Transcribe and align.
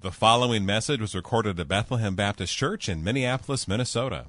The 0.00 0.12
following 0.12 0.64
message 0.64 1.00
was 1.00 1.16
recorded 1.16 1.58
at 1.58 1.66
Bethlehem 1.66 2.14
Baptist 2.14 2.56
Church 2.56 2.88
in 2.88 3.02
Minneapolis, 3.02 3.66
Minnesota. 3.66 4.26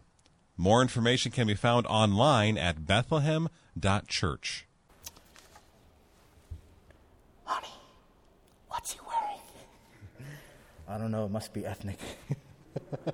More 0.57 0.81
information 0.81 1.31
can 1.31 1.45
be 1.45 1.53
found 1.53 1.85
online 1.85 2.57
at 2.57 2.87
bethlehem.church. 2.87 4.65
Honey, 7.43 7.67
what's 8.69 8.93
he 8.93 8.99
wearing? 9.07 9.37
I 10.87 10.97
don't 10.97 11.11
know, 11.11 11.25
it 11.25 11.31
must 11.31 11.53
be 11.53 11.67
ethnic. 11.67 11.99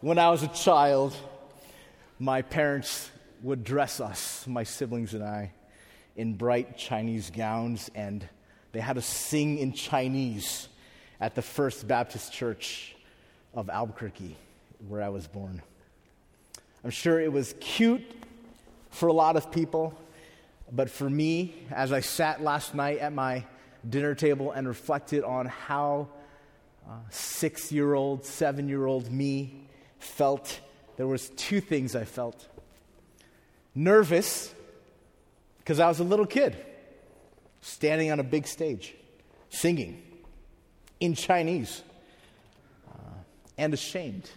when 0.00 0.18
I 0.18 0.30
was 0.30 0.42
a 0.42 0.48
child, 0.48 1.14
my 2.18 2.40
parents 2.40 3.10
would 3.42 3.62
dress 3.62 4.00
us, 4.00 4.46
my 4.46 4.62
siblings 4.62 5.12
and 5.12 5.22
I, 5.22 5.52
in 6.16 6.32
bright 6.32 6.78
Chinese 6.78 7.28
gowns 7.28 7.90
and 7.94 8.26
they 8.74 8.80
had 8.80 8.98
us 8.98 9.06
sing 9.06 9.58
in 9.58 9.72
Chinese 9.72 10.68
at 11.20 11.36
the 11.36 11.42
First 11.42 11.86
Baptist 11.86 12.32
Church 12.32 12.96
of 13.54 13.70
Albuquerque, 13.70 14.36
where 14.88 15.00
I 15.00 15.10
was 15.10 15.28
born. 15.28 15.62
I'm 16.82 16.90
sure 16.90 17.20
it 17.20 17.32
was 17.32 17.54
cute 17.60 18.02
for 18.90 19.06
a 19.06 19.12
lot 19.12 19.36
of 19.36 19.52
people, 19.52 19.96
but 20.72 20.90
for 20.90 21.08
me, 21.08 21.54
as 21.70 21.92
I 21.92 22.00
sat 22.00 22.42
last 22.42 22.74
night 22.74 22.98
at 22.98 23.12
my 23.12 23.44
dinner 23.88 24.16
table 24.16 24.50
and 24.50 24.66
reflected 24.66 25.22
on 25.22 25.46
how 25.46 26.08
uh, 26.84 26.94
six 27.10 27.70
year 27.70 27.94
old, 27.94 28.24
seven 28.24 28.68
year 28.68 28.86
old 28.86 29.08
me 29.08 29.68
felt, 30.00 30.58
there 30.96 31.06
was 31.06 31.28
two 31.36 31.60
things 31.60 31.94
I 31.94 32.04
felt. 32.04 32.48
Nervous, 33.72 34.52
because 35.58 35.78
I 35.78 35.86
was 35.86 36.00
a 36.00 36.04
little 36.04 36.26
kid 36.26 36.56
standing 37.64 38.12
on 38.12 38.20
a 38.20 38.22
big 38.22 38.46
stage, 38.46 38.94
singing 39.48 40.02
in 41.00 41.14
Chinese, 41.14 41.82
uh, 42.86 42.92
and 43.56 43.72
ashamed 43.72 44.30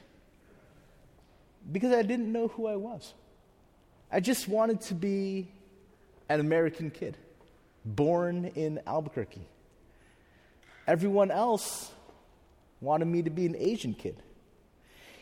because 1.69 1.91
I 1.91 2.03
didn't 2.03 2.31
know 2.31 2.47
who 2.47 2.67
I 2.67 2.77
was. 2.77 3.13
I 4.09 4.21
just 4.21 4.47
wanted 4.47 4.79
to 4.83 4.93
be 4.93 5.49
an 6.29 6.39
American 6.39 6.89
kid, 6.89 7.17
born 7.83 8.45
in 8.55 8.79
Albuquerque. 8.87 9.45
Everyone 10.87 11.29
else 11.29 11.91
wanted 12.79 13.05
me 13.05 13.23
to 13.23 13.29
be 13.29 13.45
an 13.45 13.57
Asian 13.57 13.93
kid. 13.93 14.15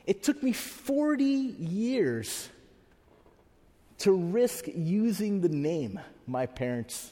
It 0.06 0.22
took 0.22 0.44
me 0.44 0.52
40 0.52 1.26
years 1.26 2.50
to 3.98 4.12
risk 4.12 4.66
using 4.68 5.42
the 5.42 5.50
name 5.50 6.00
my 6.28 6.46
parents 6.46 7.12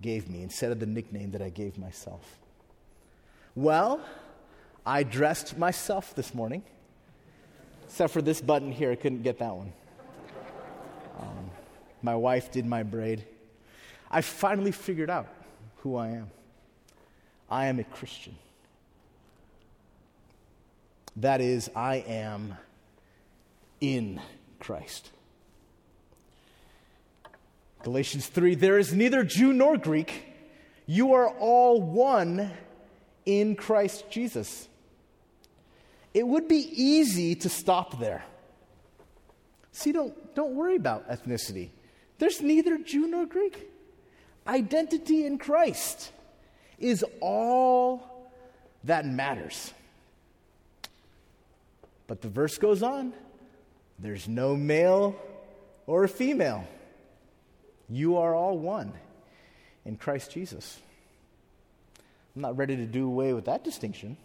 gave 0.00 0.28
me 0.28 0.42
instead 0.42 0.72
of 0.72 0.80
the 0.80 0.86
nickname 0.86 1.32
that 1.32 1.42
I 1.42 1.50
gave 1.50 1.78
myself. 1.78 2.38
Well, 3.54 4.00
I 4.86 5.02
dressed 5.02 5.58
myself 5.58 6.14
this 6.14 6.34
morning, 6.34 6.62
except 7.84 8.12
for 8.12 8.22
this 8.22 8.40
button 8.40 8.70
here, 8.72 8.90
I 8.90 8.94
couldn't 8.94 9.22
get 9.22 9.38
that 9.40 9.54
one. 9.54 9.72
Um, 11.18 11.50
my 12.02 12.14
wife 12.14 12.52
did 12.52 12.64
my 12.64 12.82
braid. 12.82 13.24
I 14.10 14.20
finally 14.20 14.72
figured 14.72 15.10
out 15.10 15.26
who 15.78 15.96
I 15.96 16.08
am. 16.08 16.30
I 17.50 17.66
am 17.66 17.78
a 17.78 17.84
Christian. 17.84 18.36
That 21.16 21.40
is, 21.40 21.68
I 21.74 21.96
am 21.96 22.54
in 23.80 24.20
Christ. 24.60 25.10
Galatians 27.82 28.26
3 28.26 28.54
There 28.54 28.78
is 28.78 28.92
neither 28.92 29.24
Jew 29.24 29.52
nor 29.52 29.76
Greek, 29.76 30.24
you 30.86 31.14
are 31.14 31.28
all 31.28 31.80
one 31.80 32.50
in 33.26 33.56
Christ 33.56 34.10
Jesus. 34.10 34.68
It 36.14 36.26
would 36.26 36.48
be 36.48 36.56
easy 36.56 37.34
to 37.36 37.48
stop 37.48 38.00
there. 38.00 38.24
See, 39.72 39.92
don't, 39.92 40.34
don't 40.34 40.54
worry 40.54 40.76
about 40.76 41.08
ethnicity. 41.08 41.68
There's 42.18 42.40
neither 42.40 42.78
Jew 42.78 43.06
nor 43.06 43.26
Greek. 43.26 43.70
Identity 44.46 45.26
in 45.26 45.38
Christ 45.38 46.10
is 46.78 47.04
all 47.20 48.30
that 48.84 49.06
matters. 49.06 49.72
But 52.06 52.22
the 52.22 52.28
verse 52.28 52.58
goes 52.58 52.82
on 52.82 53.12
there's 54.00 54.28
no 54.28 54.56
male 54.56 55.16
or 55.86 56.06
female. 56.08 56.66
You 57.88 58.16
are 58.18 58.34
all 58.34 58.58
one 58.58 58.92
in 59.84 59.96
Christ 59.96 60.30
Jesus. 60.30 60.78
I'm 62.36 62.42
not 62.42 62.56
ready 62.56 62.76
to 62.76 62.86
do 62.86 63.06
away 63.06 63.32
with 63.32 63.46
that 63.46 63.64
distinction. 63.64 64.16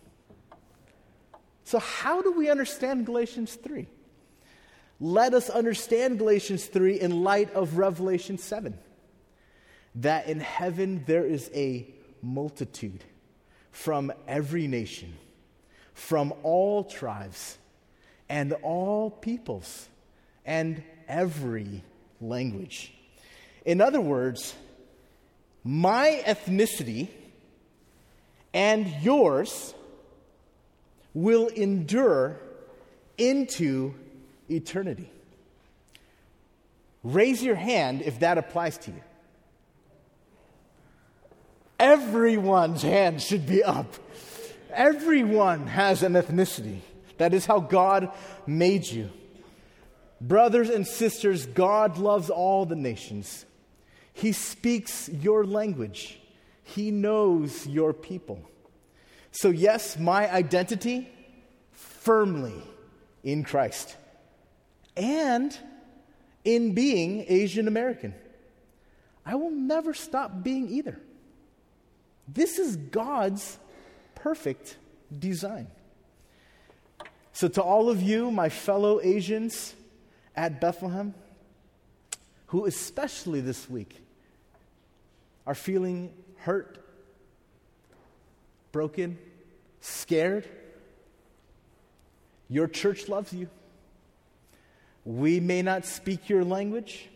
So, 1.63 1.79
how 1.79 2.21
do 2.21 2.33
we 2.33 2.49
understand 2.49 3.05
Galatians 3.05 3.55
3? 3.55 3.87
Let 4.99 5.33
us 5.33 5.49
understand 5.49 6.19
Galatians 6.19 6.65
3 6.65 6.99
in 6.99 7.23
light 7.23 7.53
of 7.53 7.77
Revelation 7.77 8.37
7 8.37 8.77
that 9.95 10.27
in 10.27 10.39
heaven 10.39 11.03
there 11.05 11.25
is 11.25 11.49
a 11.53 11.87
multitude 12.21 13.03
from 13.71 14.11
every 14.27 14.67
nation, 14.67 15.13
from 15.93 16.33
all 16.43 16.83
tribes, 16.83 17.57
and 18.29 18.53
all 18.61 19.09
peoples, 19.09 19.87
and 20.45 20.83
every 21.07 21.83
language. 22.21 22.93
In 23.65 23.81
other 23.81 24.01
words, 24.01 24.53
my 25.63 26.21
ethnicity 26.25 27.07
and 28.53 28.87
yours 29.01 29.73
will 31.13 31.47
endure 31.47 32.39
into 33.17 33.93
eternity. 34.49 35.09
Raise 37.03 37.43
your 37.43 37.55
hand 37.55 38.01
if 38.01 38.19
that 38.19 38.37
applies 38.37 38.77
to 38.79 38.91
you. 38.91 39.01
Everyone's 41.79 42.81
hand 42.81 43.21
should 43.21 43.45
be 43.45 43.63
up. 43.63 43.93
Everyone 44.71 45.67
has 45.67 46.01
an 46.01 46.13
ethnicity. 46.13 46.79
That 47.17 47.33
is 47.33 47.45
how 47.45 47.59
God 47.59 48.11
made 48.47 48.87
you. 48.87 49.09
Brothers 50.21 50.69
and 50.69 50.87
sisters, 50.87 51.45
God 51.45 51.97
loves 51.97 52.29
all 52.29 52.65
the 52.65 52.75
nations. 52.75 53.45
He 54.13 54.31
speaks 54.31 55.09
your 55.09 55.45
language, 55.45 56.19
He 56.63 56.91
knows 56.91 57.67
your 57.67 57.93
people. 57.93 58.41
So, 59.31 59.49
yes, 59.49 59.97
my 59.97 60.31
identity 60.31 61.09
firmly 61.71 62.61
in 63.23 63.43
Christ 63.43 63.95
and 64.95 65.57
in 66.45 66.73
being 66.73 67.25
Asian 67.27 67.67
American. 67.67 68.13
I 69.25 69.35
will 69.35 69.51
never 69.51 69.93
stop 69.93 70.43
being 70.43 70.69
either. 70.69 70.99
This 72.27 72.59
is 72.59 72.75
God's 72.75 73.57
perfect 74.15 74.77
design. 75.17 75.67
So, 77.31 77.47
to 77.47 77.63
all 77.63 77.89
of 77.89 78.01
you, 78.01 78.29
my 78.29 78.49
fellow 78.49 79.01
Asians 79.01 79.73
at 80.35 80.61
Bethlehem, 80.61 81.15
who 82.47 82.67
especially 82.67 83.41
this 83.41 83.67
week 83.67 84.02
are 85.45 85.55
feeling 85.55 86.13
hurt, 86.37 86.77
broken, 88.71 89.17
scared, 89.81 90.47
your 92.49 92.67
church 92.67 93.07
loves 93.09 93.33
you. 93.33 93.49
We 95.05 95.39
may 95.39 95.61
not 95.61 95.85
speak 95.85 96.29
your 96.29 96.43
language. 96.43 97.09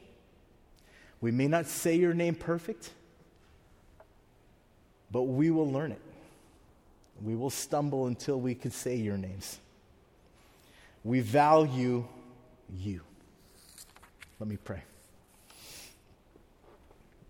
We 1.22 1.32
may 1.32 1.48
not 1.48 1.68
say 1.68 1.96
your 1.96 2.14
name 2.14 2.36
perfect, 2.36 2.92
but 5.12 5.24
we 5.24 5.52
will 5.52 5.72
learn 5.72 5.92
it. 5.92 6.02
We 7.22 7.36
will 7.36 7.50
stumble 7.50 8.08
until 8.08 8.40
we 8.40 8.54
can 8.54 8.72
say 8.72 8.96
your 8.96 9.18
names. 9.18 9.60
We 11.04 11.22
value 11.22 12.06
you. 12.78 13.02
Let 14.40 14.50
me 14.50 14.58
pray. 14.58 14.84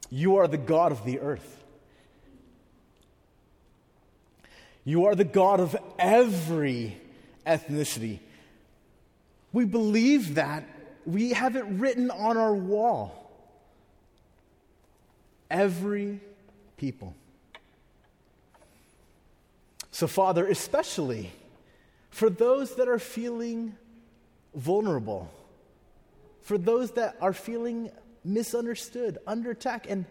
You 0.09 0.37
are 0.37 0.47
the 0.47 0.57
God 0.57 0.91
of 0.91 1.03
the 1.03 1.19
earth. 1.19 1.63
You 4.83 5.05
are 5.05 5.15
the 5.15 5.25
God 5.25 5.59
of 5.59 5.75
every 5.99 6.97
ethnicity. 7.45 8.19
We 9.51 9.65
believe 9.65 10.35
that. 10.35 10.63
We 11.05 11.31
have 11.31 11.55
it 11.55 11.65
written 11.65 12.11
on 12.11 12.37
our 12.37 12.53
wall. 12.53 13.31
Every 15.49 16.19
people. 16.77 17.15
So, 19.91 20.07
Father, 20.07 20.47
especially 20.47 21.31
for 22.09 22.29
those 22.29 22.75
that 22.75 22.87
are 22.87 22.99
feeling 22.99 23.75
vulnerable, 24.53 25.29
for 26.43 26.57
those 26.57 26.91
that 26.91 27.17
are 27.19 27.33
feeling 27.33 27.89
misunderstood, 28.27 29.17
under 29.25 29.51
attack, 29.51 29.89
and 29.89 30.05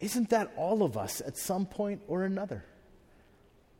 Isn't 0.00 0.30
that 0.30 0.52
all 0.56 0.82
of 0.82 0.96
us 0.96 1.20
at 1.26 1.36
some 1.36 1.66
point 1.66 2.02
or 2.06 2.22
another? 2.24 2.64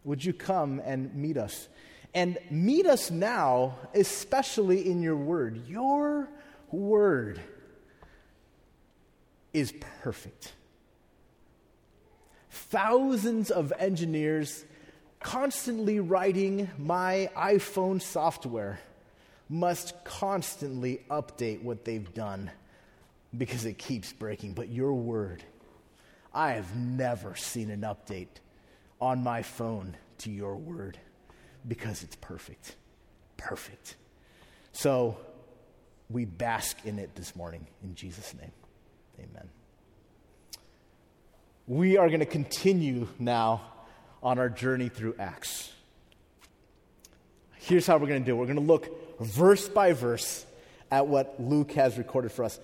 Would 0.05 0.25
you 0.25 0.33
come 0.33 0.81
and 0.85 1.15
meet 1.15 1.37
us? 1.37 1.69
And 2.15 2.39
meet 2.51 2.87
us 2.87 3.11
now, 3.11 3.77
especially 3.95 4.91
in 4.91 5.03
your 5.03 5.17
word. 5.17 5.69
Your 5.69 6.29
word 6.73 7.41
is 9.53 9.73
perfect. 10.03 10.55
Thousands 12.51 13.51
of 13.51 13.73
engineers 13.79 14.65
constantly 15.21 16.01
writing 16.01 16.71
my 16.79 17.31
iPhone 17.37 18.01
software 18.01 18.81
must 19.49 20.05
constantly 20.05 21.01
update 21.11 21.63
what 21.63 21.85
they've 21.85 22.13
done 22.13 22.51
because 23.37 23.65
it 23.65 23.79
keeps 23.79 24.13
breaking. 24.13 24.55
But 24.55 24.69
your 24.69 24.95
word, 24.95 25.43
I 26.33 26.53
have 26.53 26.75
never 26.77 27.37
seen 27.37 27.71
an 27.71 27.83
update 27.83 28.29
on 29.01 29.23
my 29.23 29.43
phone 29.43 29.97
to 30.19 30.31
your 30.31 30.57
word 30.57 30.99
because 31.67 32.03
it's 32.03 32.17
perfect. 32.17 32.77
Perfect. 33.37 33.97
So 34.73 35.17
we 36.11 36.25
bask 36.25 36.77
in 36.85 36.99
it 36.99 37.15
this 37.15 37.37
morning 37.37 37.67
in 37.83 37.95
Jesus' 37.95 38.35
name. 38.41 38.53
Amen. 39.19 39.49
We 41.67 41.99
are 41.99 42.09
going 42.09 42.21
to 42.21 42.27
continue 42.27 43.09
now 43.19 43.61
on 44.23 44.39
our 44.39 44.49
journey 44.49 44.89
through 44.89 45.15
Acts. 45.19 45.71
Here's 47.57 47.87
how 47.87 47.99
we're 47.99 48.07
going 48.07 48.23
to 48.23 48.27
do 48.27 48.33
it 48.33 48.37
we're 48.37 48.47
going 48.47 48.57
to 48.57 48.63
look 48.63 49.21
verse 49.21 49.69
by 49.69 49.93
verse 49.93 50.47
at 50.91 51.07
what 51.07 51.37
Luke 51.39 51.73
has 51.73 51.99
recorded 51.99 52.33
for 52.33 52.45
us. 52.45 52.59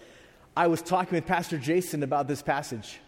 I 0.57 0.69
was 0.69 0.83
talking 0.83 1.17
with 1.17 1.27
Pastor 1.27 1.59
Jason 1.59 2.03
about 2.03 2.29
this 2.29 2.43
passage, 2.43 3.01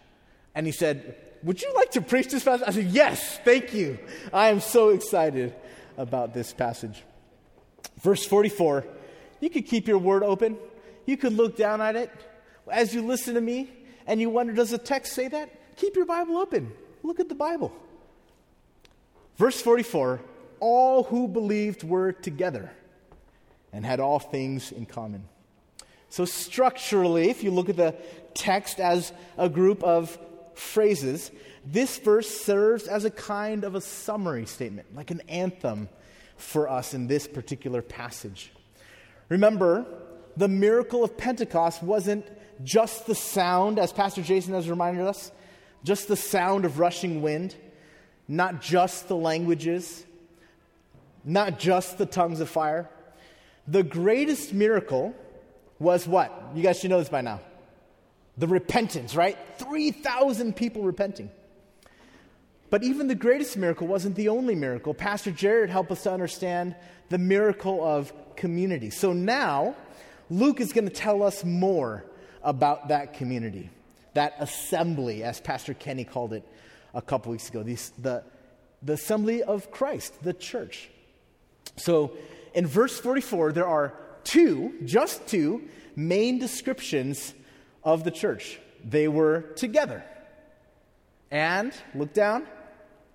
and 0.55 0.67
he 0.67 0.73
said, 0.73 1.17
Would 1.43 1.63
you 1.63 1.73
like 1.75 1.93
to 1.93 2.01
preach 2.01 2.29
this 2.29 2.45
passage? 2.45 2.67
I 2.67 2.73
said, 2.73 2.87
Yes, 2.87 3.39
thank 3.45 3.73
you. 3.73 3.99
I 4.33 4.49
am 4.49 4.61
so 4.61 4.91
excited 4.91 5.55
about 5.97 6.35
this 6.35 6.53
passage. 6.53 7.03
Verse 8.01 8.25
44, 8.27 8.85
you 9.41 9.51
could 9.51 9.67
keep 9.67 9.89
your 9.89 9.99
word 9.99 10.23
open, 10.23 10.57
you 11.07 11.17
could 11.17 11.33
look 11.33 11.57
down 11.57 11.81
at 11.81 11.97
it. 11.97 12.11
As 12.71 12.93
you 12.93 13.03
listen 13.03 13.35
to 13.35 13.41
me 13.41 13.71
and 14.07 14.21
you 14.21 14.29
wonder, 14.29 14.53
does 14.53 14.71
the 14.71 14.79
text 14.79 15.13
say 15.13 15.29
that? 15.29 15.77
Keep 15.77 15.95
your 15.95 16.05
Bible 16.05 16.37
open. 16.37 16.73
Look 17.03 17.21
at 17.21 17.29
the 17.29 17.35
Bible. 17.35 17.73
Verse 19.37 19.61
44 19.61 20.21
all 20.59 21.05
who 21.05 21.29
believed 21.29 21.85
were 21.85 22.13
together 22.13 22.71
and 23.73 23.85
had 23.85 24.01
all 24.01 24.19
things 24.19 24.73
in 24.73 24.87
common. 24.87 25.25
So, 26.09 26.25
structurally, 26.25 27.31
if 27.31 27.43
you 27.43 27.51
look 27.51 27.69
at 27.69 27.77
the 27.77 27.95
text 28.35 28.81
as 28.81 29.13
a 29.37 29.49
group 29.49 29.83
of 29.83 30.19
phrases, 30.55 31.31
this 31.65 31.99
verse 31.99 32.29
serves 32.29 32.87
as 32.87 33.05
a 33.05 33.11
kind 33.11 33.65
of 33.65 33.75
a 33.75 33.81
summary 33.81 34.47
statement, 34.47 34.95
like 34.95 35.11
an 35.11 35.23
anthem 35.29 35.89
for 36.37 36.69
us 36.69 36.95
in 36.95 37.07
this 37.07 37.27
particular 37.27 37.83
passage. 37.83 38.53
Remember, 39.29 39.85
the 40.37 40.49
miracle 40.49 41.03
of 41.03 41.17
Pentecost 41.17 41.83
wasn't 41.83 42.25
just 42.63 43.07
the 43.07 43.15
sound, 43.15 43.79
as 43.79 43.93
Pastor 43.93 44.23
Jason 44.23 44.55
has 44.55 44.71
reminded 44.71 45.07
us, 45.07 45.33
just 45.83 46.09
the 46.09 46.17
sound 46.17 46.65
of 46.65 46.79
rushing 46.79 47.23
wind 47.23 47.57
not 48.29 48.61
just 48.61 49.09
the 49.09 49.17
languages, 49.17 50.05
not 51.25 51.59
just 51.59 51.99
the 51.99 52.07
tongues 52.07 52.41
of 52.41 52.49
fire. 52.49 52.89
The 53.67 53.83
greatest 53.83 54.53
miracle 54.53 55.15
was 55.79 56.07
what? 56.07 56.51
You 56.55 56.63
guys 56.63 56.79
should 56.79 56.91
know 56.91 56.99
this 56.99 57.09
by 57.09 57.21
now. 57.21 57.41
The 58.39 58.47
repentance, 58.47 59.15
right? 59.15 59.39
3,000 59.59 60.55
people 60.55 60.83
repenting. 60.83 61.31
But 62.69 62.83
even 62.83 63.09
the 63.09 63.15
greatest 63.15 63.57
miracle 63.57 63.87
wasn't 63.87 64.17
the 64.17 64.29
only 64.29 64.55
miracle. 64.55 64.93
Pastor 64.93 65.31
Jared 65.31 65.71
helped 65.71 65.91
us 65.91 66.03
to 66.03 66.13
understand 66.13 66.75
the 67.09 67.19
miracle 67.19 67.85
of 67.85 68.13
community. 68.37 68.91
So 68.91 69.13
now, 69.13 69.77
Luke 70.29 70.61
is 70.61 70.73
going 70.73 70.89
to 70.89 70.95
tell 70.95 71.23
us 71.23 71.45
more 71.45 72.05
about 72.43 72.89
that 72.89 73.15
community, 73.15 73.71
that 74.15 74.35
assembly, 74.41 75.23
as 75.23 75.41
Pastor 75.41 75.75
Kenny 75.75 76.05
called 76.05 76.33
it 76.33 76.45
a 76.95 77.03
couple 77.03 77.31
weeks 77.31 77.49
ago 77.49 77.63
the, 77.63 77.79
the, 77.99 78.25
the 78.83 78.95
assembly 78.95 79.43
of 79.43 79.71
Christ, 79.71 80.23
the 80.23 80.33
church. 80.33 80.89
So 81.77 82.13
in 82.55 82.67
verse 82.67 82.99
44, 82.99 83.53
there 83.53 83.67
are 83.67 83.95
two, 84.27 84.75
just 84.85 85.27
two, 85.27 85.63
main 85.95 86.39
descriptions 86.39 87.33
of 87.83 88.05
the 88.05 88.11
church. 88.11 88.59
They 88.85 89.09
were 89.09 89.41
together. 89.57 90.05
And, 91.31 91.73
look 91.95 92.13
down, 92.13 92.47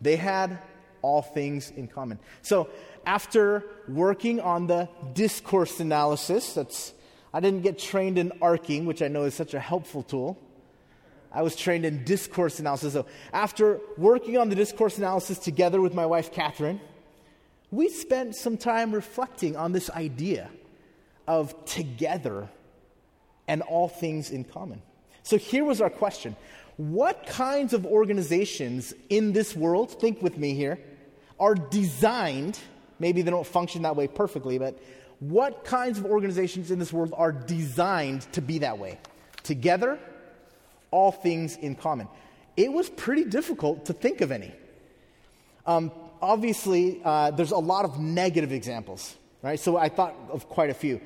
they 0.01 0.15
had 0.15 0.59
all 1.01 1.21
things 1.21 1.71
in 1.71 1.87
common. 1.87 2.19
So, 2.41 2.69
after 3.05 3.65
working 3.87 4.39
on 4.39 4.67
the 4.67 4.89
discourse 5.13 5.79
analysis, 5.79 6.53
that's 6.53 6.93
I 7.33 7.39
didn't 7.39 7.61
get 7.61 7.79
trained 7.79 8.17
in 8.17 8.31
arcing, 8.41 8.85
which 8.85 9.01
I 9.01 9.07
know 9.07 9.23
is 9.23 9.33
such 9.33 9.53
a 9.53 9.59
helpful 9.59 10.03
tool. 10.03 10.37
I 11.31 11.41
was 11.43 11.55
trained 11.55 11.85
in 11.85 12.03
discourse 12.03 12.59
analysis. 12.59 12.93
So 12.93 13.05
after 13.31 13.79
working 13.97 14.37
on 14.37 14.49
the 14.49 14.55
discourse 14.55 14.97
analysis 14.97 15.39
together 15.39 15.79
with 15.79 15.93
my 15.93 16.05
wife, 16.05 16.31
Catherine, 16.31 16.81
we 17.71 17.87
spent 17.87 18.35
some 18.35 18.57
time 18.57 18.93
reflecting 18.93 19.55
on 19.55 19.71
this 19.71 19.89
idea 19.89 20.49
of 21.31 21.63
together 21.63 22.49
and 23.47 23.61
all 23.61 23.87
things 23.87 24.31
in 24.31 24.43
common. 24.43 24.81
So 25.23 25.37
here 25.37 25.63
was 25.63 25.79
our 25.79 25.89
question 25.89 26.35
What 26.75 27.25
kinds 27.25 27.73
of 27.73 27.85
organizations 27.85 28.93
in 29.07 29.31
this 29.31 29.55
world, 29.55 29.97
think 30.01 30.21
with 30.21 30.37
me 30.37 30.53
here, 30.53 30.77
are 31.39 31.55
designed, 31.55 32.59
maybe 32.99 33.21
they 33.21 33.31
don't 33.31 33.47
function 33.47 33.83
that 33.83 33.95
way 33.95 34.09
perfectly, 34.09 34.59
but 34.59 34.77
what 35.19 35.63
kinds 35.63 35.97
of 35.97 36.05
organizations 36.05 36.69
in 36.69 36.79
this 36.79 36.91
world 36.91 37.13
are 37.15 37.31
designed 37.31 38.21
to 38.33 38.41
be 38.41 38.57
that 38.59 38.77
way? 38.77 38.99
Together 39.43 39.97
all 40.91 41.13
things 41.13 41.55
in 41.55 41.75
common. 41.75 42.09
It 42.57 42.73
was 42.73 42.89
pretty 42.89 43.23
difficult 43.23 43.85
to 43.85 43.93
think 43.93 44.19
of 44.19 44.33
any. 44.33 44.51
Um, 45.65 45.91
obviously, 46.21 46.99
uh, 47.05 47.31
there's 47.31 47.51
a 47.51 47.57
lot 47.57 47.85
of 47.85 47.99
negative 47.99 48.51
examples, 48.51 49.15
right? 49.41 49.59
So 49.59 49.77
I 49.77 49.89
thought 49.89 50.15
of 50.29 50.47
quite 50.47 50.69
a 50.69 50.73
few. 50.73 51.01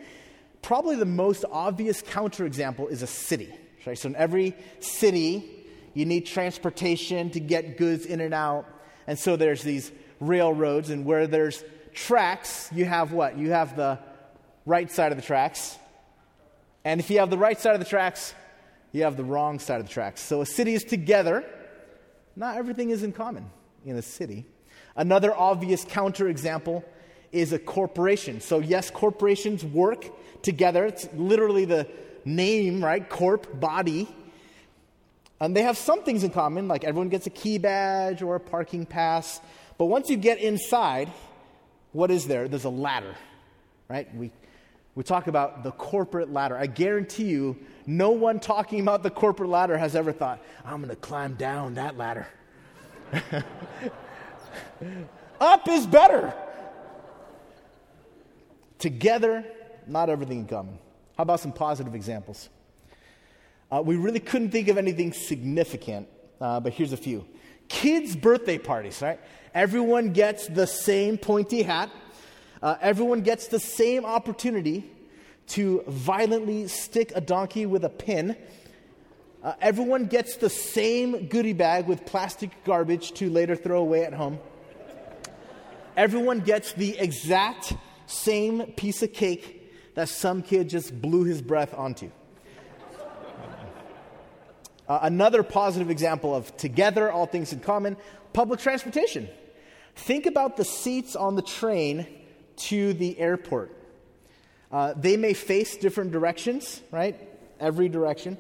Probably 0.62 0.96
the 0.96 1.06
most 1.06 1.46
obvious 1.52 2.02
counterexample 2.02 2.90
is 2.90 3.02
a 3.02 3.08
city, 3.08 3.54
right? 3.86 3.98
So 3.98 4.10
in 4.10 4.16
every 4.16 4.56
city, 4.80 5.66
you 5.94 6.06
need 6.06 6.26
transportation 6.26 7.30
to 7.32 7.40
get 7.40 7.78
goods 7.78 8.06
in 8.06 8.20
and 8.20 8.34
out. 8.34 8.66
And 9.08 9.18
so 9.18 9.36
there's 9.36 9.62
these 9.62 9.92
railroads, 10.20 10.90
and 10.90 11.06
where 11.06 11.28
there's 11.28 11.64
tracks, 11.94 12.70
you 12.74 12.86
have 12.86 13.12
what? 13.12 13.38
You 13.38 13.52
have 13.52 13.76
the 13.76 14.00
right 14.66 14.92
side 14.92 15.12
of 15.12 15.18
the 15.18 15.24
tracks. 15.24 15.78
And 16.84 17.00
if 17.00 17.10
you 17.10 17.20
have 17.20 17.30
the 17.30 17.38
right 17.38 17.60
side 17.60 17.74
of 17.74 17.80
the 17.80 17.86
tracks, 17.86 18.34
you 18.92 19.04
have 19.04 19.18
the 19.18 19.24
wrong 19.24 19.60
side 19.60 19.80
of 19.80 19.88
the 19.88 19.94
tracks. 19.94 20.22
So 20.22 20.42
a 20.42 20.46
city 20.46 20.74
is 20.74 20.84
together. 20.84 21.46
Not 22.36 22.58
everything 22.58 22.90
is 22.90 23.04
in 23.04 23.12
common 23.12 23.50
in 23.86 23.96
a 23.96 24.02
city. 24.02 24.46
Another 24.96 25.36
obvious 25.36 25.86
counterexample 25.86 26.84
is 27.36 27.54
a 27.54 27.60
corporation. 27.60 28.40
So, 28.40 28.60
yes, 28.60 28.90
corporations 28.90 29.64
work 29.64 30.08
together. 30.42 30.86
It's 30.86 31.08
literally 31.14 31.66
the 31.66 31.88
name, 32.24 32.84
right? 32.84 33.08
Corp, 33.08 33.60
body. 33.60 34.08
And 35.40 35.56
they 35.56 35.64
have 35.64 35.78
some 35.78 36.04
things 36.04 36.24
in 36.24 36.32
common, 36.32 36.68
like 36.68 36.86
everyone 36.86 37.10
gets 37.10 37.28
a 37.28 37.30
key 37.30 37.58
badge 37.58 38.22
or 38.22 38.36
a 38.36 38.40
parking 38.40 38.86
pass. 38.86 39.42
But 39.78 39.86
once 39.86 40.10
you 40.10 40.16
get 40.16 40.40
inside, 40.40 41.12
what 41.92 42.10
is 42.10 42.26
there? 42.26 42.48
There's 42.48 42.64
a 42.64 42.70
ladder, 42.70 43.16
right? 43.90 44.14
We, 44.16 44.32
we 44.96 45.04
talk 45.04 45.28
about 45.28 45.64
the 45.64 45.72
corporate 45.72 46.32
ladder. 46.32 46.58
I 46.58 46.68
guarantee 46.68 47.26
you, 47.26 47.58
no 47.86 48.12
one 48.12 48.40
talking 48.40 48.80
about 48.80 49.04
the 49.04 49.10
corporate 49.10 49.50
ladder 49.50 49.78
has 49.78 49.94
ever 49.96 50.14
thought, 50.14 50.42
I'm 50.64 50.78
going 50.78 50.90
to 50.90 50.96
climb 50.96 51.34
down 51.34 51.74
that 51.74 51.98
ladder. 51.98 52.28
Up 55.42 55.68
is 55.68 55.86
better. 55.86 56.34
Together, 58.80 59.46
not 59.88 60.10
everything 60.10 60.40
in 60.40 60.48
common. 60.48 60.78
How 61.18 61.24
about 61.24 61.40
some 61.40 61.52
positive 61.54 61.96
examples? 61.96 62.50
Uh, 63.72 63.82
we 63.82 63.96
really 63.96 64.20
couldn't 64.20 64.52
think 64.52 64.68
of 64.68 64.78
anything 64.78 65.14
significant, 65.14 66.08
uh, 66.40 66.60
but 66.60 66.74
here's 66.74 66.94
a 66.94 66.98
few. 66.98 67.26
Kids' 67.68 68.16
birthday 68.16 68.58
parties, 68.58 69.02
right? 69.02 69.20
Everyone 69.54 70.14
gets 70.14 70.48
the 70.48 70.68
same 70.68 71.18
pointy 71.18 71.64
hat. 71.64 71.90
Uh, 72.62 72.76
everyone 72.82 73.22
gets 73.22 73.48
the 73.48 73.60
same 73.60 74.06
opportunity 74.06 74.90
to 75.48 75.84
violently 75.88 76.68
stick 76.68 77.12
a 77.16 77.22
donkey 77.22 77.66
with 77.66 77.84
a 77.84 77.90
pin. 77.90 78.36
Uh, 79.44 79.54
everyone 79.62 80.06
gets 80.06 80.38
the 80.38 80.50
same 80.50 81.28
goodie 81.28 81.54
bag 81.54 81.88
with 81.88 82.06
plastic 82.06 82.50
garbage 82.64 83.12
to 83.14 83.30
later 83.30 83.56
throw 83.56 83.80
away 83.80 84.04
at 84.04 84.14
home. 84.14 84.40
Everyone 85.96 86.40
gets 86.40 86.74
the 86.74 86.98
exact 86.98 87.74
same 88.08 88.74
piece 88.74 89.02
of 89.04 89.14
cake 89.14 89.94
that 89.96 90.10
some 90.10 90.42
kid 90.42 90.70
just 90.70 91.02
blew 91.02 91.24
his 91.24 91.42
breath 91.42 91.74
onto. 91.74 92.10
Uh, 94.88 95.00
another 95.02 95.42
positive 95.42 95.90
example 95.90 96.36
of 96.36 96.56
together, 96.58 97.12
all 97.12 97.26
things 97.26 97.52
in 97.52 97.60
common, 97.60 97.98
public 98.34 98.60
transportation. 98.60 99.28
Think 99.96 100.28
about 100.28 100.58
the 100.58 100.64
seats 100.64 101.16
on 101.16 101.36
the 101.36 101.42
train 101.42 102.06
to 102.58 102.94
the 102.94 103.18
airport. 103.18 103.76
Uh, 104.72 104.94
they 104.96 105.18
may 105.18 105.34
face 105.34 105.78
different 105.78 106.12
directions, 106.12 106.82
right? 106.92 107.20
Every 107.60 107.90
direction. 107.90 108.38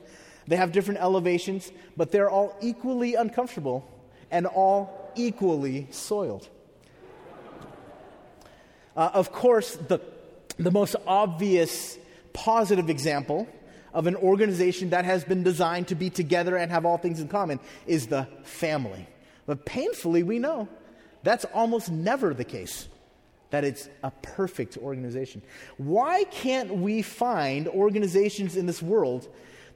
They 0.47 0.57
have 0.57 0.71
different 0.71 0.99
elevations, 0.99 1.71
but 1.97 2.11
they're 2.11 2.29
all 2.29 2.55
equally 2.61 3.15
uncomfortable 3.15 3.89
and 4.29 4.45
all 4.45 5.11
equally 5.15 5.87
soiled. 5.91 6.49
Uh, 8.95 9.09
of 9.13 9.31
course, 9.31 9.75
the, 9.75 9.99
the 10.57 10.71
most 10.71 10.95
obvious 11.05 11.97
positive 12.33 12.89
example 12.89 13.47
of 13.93 14.07
an 14.07 14.15
organization 14.17 14.89
that 14.89 15.05
has 15.05 15.23
been 15.23 15.43
designed 15.43 15.87
to 15.87 15.95
be 15.95 16.09
together 16.09 16.57
and 16.57 16.71
have 16.71 16.85
all 16.85 16.97
things 16.97 17.19
in 17.19 17.27
common 17.27 17.59
is 17.87 18.07
the 18.07 18.27
family. 18.43 19.07
But 19.45 19.65
painfully, 19.65 20.23
we 20.23 20.39
know 20.39 20.67
that's 21.23 21.45
almost 21.45 21.89
never 21.89 22.33
the 22.33 22.43
case, 22.43 22.87
that 23.51 23.63
it's 23.63 23.89
a 24.03 24.11
perfect 24.21 24.77
organization. 24.77 25.41
Why 25.77 26.25
can't 26.25 26.75
we 26.75 27.01
find 27.01 27.67
organizations 27.67 28.57
in 28.57 28.65
this 28.65 28.81
world 28.81 29.27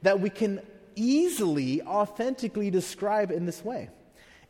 that 0.02 0.20
we 0.20 0.30
can 0.30 0.60
easily, 0.96 1.82
authentically 1.82 2.70
describe 2.70 3.30
in 3.30 3.46
this 3.46 3.64
way? 3.64 3.88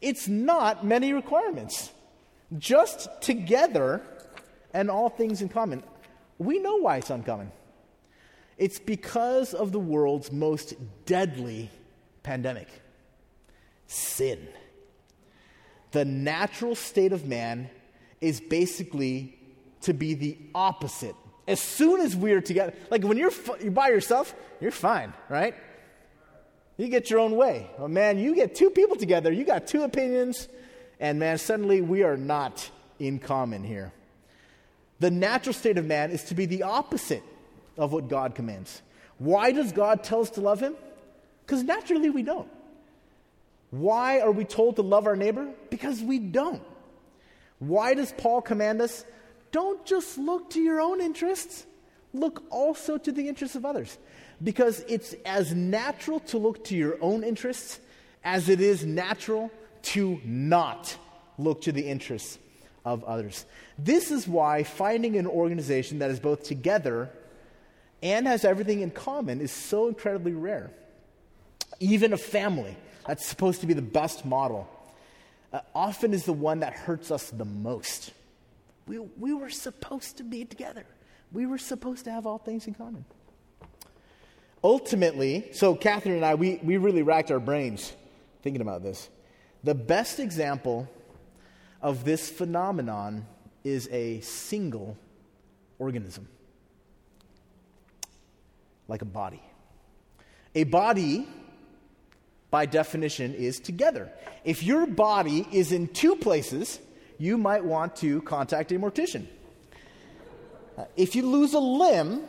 It's 0.00 0.26
not 0.26 0.84
many 0.84 1.12
requirements. 1.12 1.92
Just 2.58 3.08
together 3.20 4.02
and 4.72 4.90
all 4.90 5.08
things 5.08 5.42
in 5.42 5.48
common. 5.48 5.82
We 6.38 6.58
know 6.58 6.76
why 6.76 6.98
it's 6.98 7.10
uncommon. 7.10 7.52
It's 8.56 8.78
because 8.78 9.54
of 9.54 9.72
the 9.72 9.78
world's 9.78 10.30
most 10.30 10.74
deadly 11.06 11.70
pandemic 12.22 12.68
sin. 13.86 14.46
The 15.92 16.04
natural 16.04 16.74
state 16.74 17.12
of 17.12 17.26
man 17.26 17.68
is 18.20 18.40
basically 18.40 19.38
to 19.82 19.94
be 19.94 20.14
the 20.14 20.38
opposite. 20.54 21.16
As 21.48 21.60
soon 21.60 22.00
as 22.00 22.14
we're 22.14 22.40
together, 22.40 22.74
like 22.90 23.02
when 23.02 23.16
you're, 23.16 23.32
you're 23.60 23.72
by 23.72 23.88
yourself, 23.88 24.34
you're 24.60 24.70
fine, 24.70 25.12
right? 25.28 25.54
You 26.76 26.88
get 26.88 27.10
your 27.10 27.18
own 27.18 27.34
way. 27.36 27.70
Oh, 27.78 27.88
man, 27.88 28.18
you 28.18 28.34
get 28.34 28.54
two 28.54 28.70
people 28.70 28.96
together, 28.96 29.32
you 29.32 29.44
got 29.44 29.66
two 29.66 29.82
opinions, 29.82 30.48
and 31.00 31.18
man, 31.18 31.38
suddenly 31.38 31.80
we 31.80 32.04
are 32.04 32.16
not 32.16 32.70
in 32.98 33.18
common 33.18 33.64
here. 33.64 33.92
The 35.00 35.10
natural 35.10 35.54
state 35.54 35.78
of 35.78 35.86
man 35.86 36.10
is 36.10 36.24
to 36.24 36.34
be 36.34 36.46
the 36.46 36.62
opposite 36.62 37.22
of 37.76 37.92
what 37.92 38.08
God 38.08 38.34
commands. 38.34 38.82
Why 39.18 39.50
does 39.50 39.72
God 39.72 40.04
tell 40.04 40.20
us 40.20 40.30
to 40.30 40.40
love 40.40 40.60
him? 40.60 40.76
Because 41.44 41.62
naturally 41.62 42.10
we 42.10 42.22
don't. 42.22 42.48
Why 43.70 44.20
are 44.20 44.30
we 44.30 44.44
told 44.44 44.76
to 44.76 44.82
love 44.82 45.06
our 45.06 45.16
neighbor? 45.16 45.48
Because 45.70 46.02
we 46.02 46.18
don't. 46.18 46.62
Why 47.58 47.94
does 47.94 48.12
Paul 48.16 48.42
command 48.42 48.80
us? 48.80 49.04
Don't 49.52 49.84
just 49.84 50.18
look 50.18 50.50
to 50.50 50.60
your 50.60 50.80
own 50.80 51.00
interests, 51.00 51.66
look 52.12 52.42
also 52.50 52.98
to 52.98 53.10
the 53.10 53.28
interests 53.28 53.56
of 53.56 53.64
others. 53.64 53.96
Because 54.42 54.80
it's 54.88 55.14
as 55.24 55.54
natural 55.54 56.20
to 56.20 56.38
look 56.38 56.64
to 56.64 56.76
your 56.76 56.96
own 57.00 57.24
interests 57.24 57.80
as 58.22 58.48
it 58.48 58.60
is 58.60 58.84
natural 58.84 59.50
to 59.82 60.20
not 60.24 60.96
look 61.38 61.62
to 61.62 61.72
the 61.72 61.86
interests 61.86 62.38
of 62.84 63.04
others. 63.04 63.44
This 63.78 64.10
is 64.10 64.26
why 64.26 64.62
finding 64.62 65.16
an 65.16 65.26
organization 65.26 65.98
that 66.00 66.10
is 66.10 66.20
both 66.20 66.42
together 66.42 67.10
and 68.02 68.26
has 68.26 68.44
everything 68.44 68.80
in 68.80 68.90
common 68.90 69.40
is 69.40 69.52
so 69.52 69.88
incredibly 69.88 70.32
rare. 70.32 70.70
Even 71.78 72.12
a 72.12 72.16
family 72.16 72.76
that's 73.06 73.26
supposed 73.26 73.60
to 73.60 73.66
be 73.66 73.74
the 73.74 73.82
best 73.82 74.24
model 74.24 74.68
uh, 75.52 75.60
often 75.74 76.14
is 76.14 76.24
the 76.24 76.32
one 76.32 76.60
that 76.60 76.72
hurts 76.72 77.10
us 77.10 77.30
the 77.30 77.44
most. 77.44 78.12
We, 78.86 78.98
we 78.98 79.34
were 79.34 79.50
supposed 79.50 80.16
to 80.18 80.22
be 80.22 80.44
together, 80.44 80.84
we 81.32 81.46
were 81.46 81.58
supposed 81.58 82.04
to 82.04 82.12
have 82.12 82.26
all 82.26 82.38
things 82.38 82.66
in 82.66 82.74
common. 82.74 83.04
Ultimately, 84.62 85.48
so 85.52 85.74
Catherine 85.74 86.16
and 86.16 86.24
I, 86.24 86.34
we, 86.34 86.60
we 86.62 86.76
really 86.76 87.02
racked 87.02 87.30
our 87.30 87.40
brains 87.40 87.94
thinking 88.42 88.60
about 88.60 88.82
this. 88.82 89.08
The 89.64 89.74
best 89.74 90.20
example 90.20 90.88
of 91.82 92.04
this 92.04 92.28
phenomenon 92.28 93.26
is 93.64 93.88
a 93.90 94.20
single 94.20 94.96
organism, 95.78 96.28
like 98.88 99.02
a 99.02 99.06
body. 99.06 99.42
A 100.54 100.64
body, 100.64 101.26
by 102.50 102.66
definition, 102.66 103.34
is 103.34 103.60
together. 103.60 104.10
If 104.44 104.62
your 104.62 104.86
body 104.86 105.46
is 105.52 105.72
in 105.72 105.88
two 105.88 106.16
places, 106.16 106.80
you 107.18 107.38
might 107.38 107.64
want 107.64 107.96
to 107.96 108.22
contact 108.22 108.72
a 108.72 108.78
mortician. 108.78 109.26
Uh, 110.76 110.84
if 110.96 111.14
you 111.14 111.26
lose 111.26 111.54
a 111.54 111.60
limb, 111.60 112.22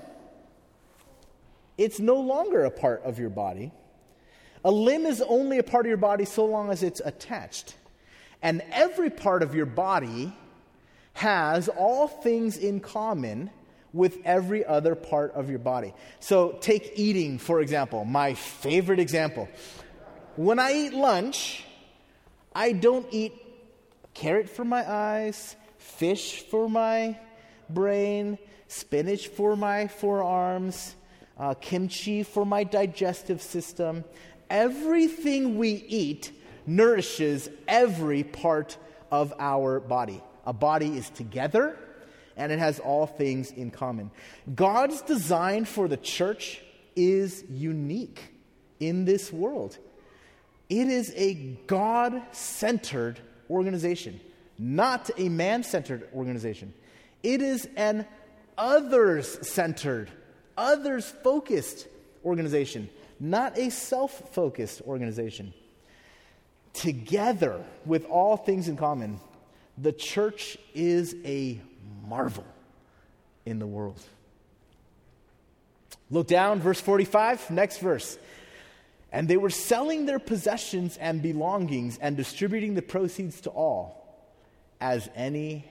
it's 1.77 1.99
no 1.99 2.15
longer 2.15 2.65
a 2.65 2.71
part 2.71 3.01
of 3.03 3.17
your 3.17 3.29
body. 3.29 3.71
A 4.63 4.71
limb 4.71 5.05
is 5.05 5.21
only 5.21 5.57
a 5.57 5.63
part 5.63 5.85
of 5.85 5.89
your 5.89 5.97
body 5.97 6.25
so 6.25 6.45
long 6.45 6.69
as 6.69 6.83
it's 6.83 7.01
attached. 7.03 7.75
And 8.41 8.63
every 8.71 9.09
part 9.09 9.43
of 9.43 9.53
your 9.53 9.65
body 9.65 10.33
has 11.13 11.67
all 11.69 12.07
things 12.07 12.57
in 12.57 12.79
common 12.79 13.51
with 13.93 14.17
every 14.23 14.65
other 14.65 14.95
part 14.95 15.33
of 15.33 15.49
your 15.49 15.59
body. 15.59 15.93
So, 16.19 16.57
take 16.61 16.93
eating, 16.95 17.37
for 17.37 17.61
example, 17.61 18.05
my 18.05 18.33
favorite 18.33 18.99
example. 18.99 19.49
When 20.37 20.59
I 20.59 20.73
eat 20.73 20.93
lunch, 20.93 21.65
I 22.55 22.71
don't 22.71 23.05
eat 23.11 23.33
carrot 24.13 24.49
for 24.49 24.63
my 24.63 24.89
eyes, 24.89 25.55
fish 25.77 26.41
for 26.43 26.69
my 26.69 27.19
brain, 27.69 28.37
spinach 28.67 29.27
for 29.27 29.55
my 29.55 29.87
forearms, 29.87 30.95
uh, 31.37 31.53
kimchi 31.55 32.23
for 32.23 32.45
my 32.45 32.63
digestive 32.63 33.41
system. 33.41 34.03
Everything 34.49 35.57
we 35.57 35.71
eat 35.87 36.31
nourishes 36.65 37.49
every 37.67 38.23
part 38.23 38.77
of 39.11 39.33
our 39.39 39.79
body. 39.79 40.21
A 40.45 40.53
body 40.53 40.97
is 40.97 41.09
together 41.09 41.77
and 42.37 42.51
it 42.51 42.59
has 42.59 42.79
all 42.79 43.05
things 43.05 43.51
in 43.51 43.71
common. 43.71 44.09
God's 44.55 45.01
design 45.01 45.65
for 45.65 45.87
the 45.87 45.97
church 45.97 46.61
is 46.95 47.43
unique 47.49 48.33
in 48.79 49.05
this 49.05 49.31
world. 49.31 49.77
It 50.69 50.87
is 50.87 51.13
a 51.15 51.33
God 51.67 52.21
centered 52.31 53.19
organization, 53.49 54.19
not 54.57 55.09
a 55.17 55.29
man 55.29 55.63
centered 55.63 56.07
organization. 56.13 56.73
It 57.21 57.41
is 57.41 57.67
an 57.75 58.07
others 58.57 59.47
centered, 59.47 60.09
others 60.57 61.05
focused 61.23 61.87
organization, 62.23 62.89
not 63.19 63.57
a 63.57 63.69
self 63.69 64.33
focused 64.33 64.81
organization 64.83 65.53
together 66.73 67.63
with 67.85 68.05
all 68.05 68.37
things 68.37 68.67
in 68.67 68.77
common, 68.77 69.19
the 69.77 69.91
church 69.91 70.57
is 70.73 71.15
a 71.25 71.59
marvel 72.07 72.45
in 73.45 73.59
the 73.59 73.67
world. 73.67 73.99
Look 76.09 76.27
down, 76.27 76.59
verse 76.59 76.79
45, 76.81 77.51
next 77.51 77.77
verse. 77.77 78.17
And 79.11 79.27
they 79.27 79.37
were 79.37 79.49
selling 79.49 80.05
their 80.05 80.19
possessions 80.19 80.97
and 80.97 81.21
belongings 81.21 81.97
and 81.97 82.15
distributing 82.15 82.75
the 82.75 82.81
proceeds 82.81 83.41
to 83.41 83.49
all, 83.49 84.25
as 84.79 85.09
any 85.15 85.65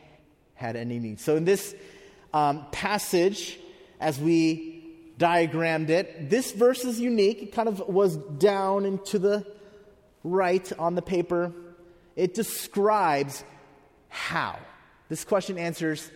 had 0.54 0.76
any 0.76 0.98
need. 0.98 1.20
So, 1.20 1.36
in 1.36 1.44
this 1.44 1.74
um, 2.34 2.66
passage, 2.70 3.58
as 3.98 4.18
we 4.18 4.84
diagrammed 5.18 5.90
it, 5.90 6.28
this 6.30 6.52
verse 6.52 6.84
is 6.84 7.00
unique. 7.00 7.42
It 7.42 7.52
kind 7.52 7.68
of 7.68 7.80
was 7.80 8.16
down 8.16 8.84
into 8.84 9.18
the 9.18 9.46
right 10.24 10.70
on 10.78 10.94
the 10.94 11.02
paper, 11.02 11.52
it 12.16 12.34
describes 12.34 13.44
how. 14.08 14.58
This 15.08 15.24
question 15.24 15.58
answers 15.58 16.10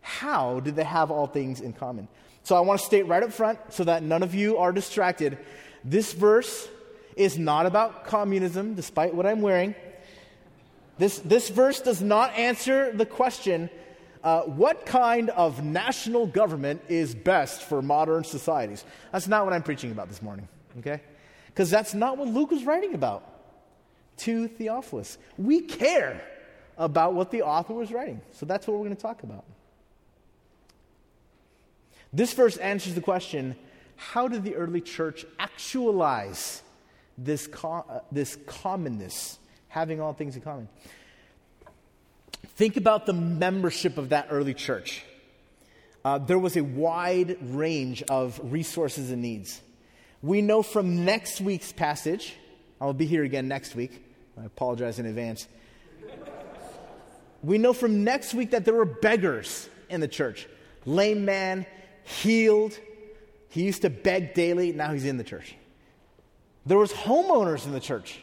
how 0.00 0.60
do 0.60 0.70
they 0.70 0.84
have 0.84 1.10
all 1.10 1.26
things 1.26 1.60
in 1.60 1.72
common? 1.72 2.08
So 2.42 2.54
I 2.56 2.60
want 2.60 2.78
to 2.78 2.86
state 2.86 3.06
right 3.06 3.22
up 3.22 3.32
front 3.32 3.58
so 3.70 3.84
that 3.84 4.02
none 4.02 4.22
of 4.22 4.34
you 4.34 4.58
are 4.58 4.70
distracted. 4.70 5.38
This 5.82 6.12
verse 6.12 6.68
is 7.16 7.38
not 7.38 7.64
about 7.64 8.04
communism, 8.04 8.74
despite 8.74 9.14
what 9.14 9.24
I'm 9.24 9.40
wearing. 9.40 9.74
This, 10.98 11.18
this 11.20 11.48
verse 11.48 11.80
does 11.80 12.02
not 12.02 12.32
answer 12.34 12.92
the 12.92 13.06
question 13.06 13.70
uh, 14.22 14.40
what 14.42 14.86
kind 14.86 15.28
of 15.30 15.62
national 15.62 16.26
government 16.26 16.80
is 16.88 17.14
best 17.14 17.62
for 17.62 17.82
modern 17.82 18.24
societies? 18.24 18.82
That's 19.12 19.28
not 19.28 19.44
what 19.44 19.52
I'm 19.52 19.62
preaching 19.62 19.90
about 19.90 20.08
this 20.08 20.22
morning, 20.22 20.48
okay? 20.78 21.02
Because 21.54 21.70
that's 21.70 21.94
not 21.94 22.18
what 22.18 22.26
Luke 22.26 22.50
was 22.50 22.64
writing 22.64 22.94
about 22.94 23.22
to 24.18 24.48
Theophilus. 24.48 25.18
We 25.38 25.60
care 25.60 26.20
about 26.76 27.14
what 27.14 27.30
the 27.30 27.42
author 27.42 27.74
was 27.74 27.92
writing. 27.92 28.20
So 28.32 28.44
that's 28.44 28.66
what 28.66 28.74
we're 28.74 28.86
going 28.86 28.96
to 28.96 29.02
talk 29.02 29.22
about. 29.22 29.44
This 32.12 32.32
verse 32.32 32.56
answers 32.56 32.94
the 32.94 33.00
question 33.00 33.54
how 33.96 34.26
did 34.26 34.42
the 34.42 34.56
early 34.56 34.80
church 34.80 35.24
actualize 35.38 36.62
this, 37.16 37.46
co- 37.46 37.84
uh, 37.88 38.00
this 38.10 38.36
commonness, 38.46 39.38
having 39.68 40.00
all 40.00 40.12
things 40.12 40.34
in 40.34 40.42
common. 40.42 40.68
Think 42.56 42.76
about 42.76 43.06
the 43.06 43.12
membership 43.12 43.96
of 43.96 44.08
that 44.08 44.28
early 44.30 44.54
church. 44.54 45.04
Uh, 46.04 46.18
there 46.18 46.38
was 46.38 46.56
a 46.56 46.64
wide 46.64 47.38
range 47.40 48.02
of 48.02 48.40
resources 48.42 49.12
and 49.12 49.22
needs. 49.22 49.60
We 50.24 50.40
know 50.40 50.62
from 50.62 51.04
next 51.04 51.42
week's 51.42 51.70
passage, 51.70 52.34
I'll 52.80 52.94
be 52.94 53.04
here 53.04 53.24
again 53.24 53.46
next 53.46 53.74
week. 53.74 54.02
I 54.40 54.46
apologize 54.46 54.98
in 54.98 55.04
advance. 55.04 55.46
We 57.42 57.58
know 57.58 57.74
from 57.74 58.04
next 58.04 58.32
week 58.32 58.52
that 58.52 58.64
there 58.64 58.72
were 58.72 58.86
beggars 58.86 59.68
in 59.90 60.00
the 60.00 60.08
church. 60.08 60.48
Lame 60.86 61.26
man, 61.26 61.66
healed. 62.04 62.78
He 63.50 63.64
used 63.64 63.82
to 63.82 63.90
beg 63.90 64.32
daily, 64.32 64.72
now 64.72 64.94
he's 64.94 65.04
in 65.04 65.18
the 65.18 65.24
church. 65.24 65.56
There 66.64 66.78
was 66.78 66.90
homeowners 66.90 67.66
in 67.66 67.72
the 67.72 67.80
church. 67.80 68.18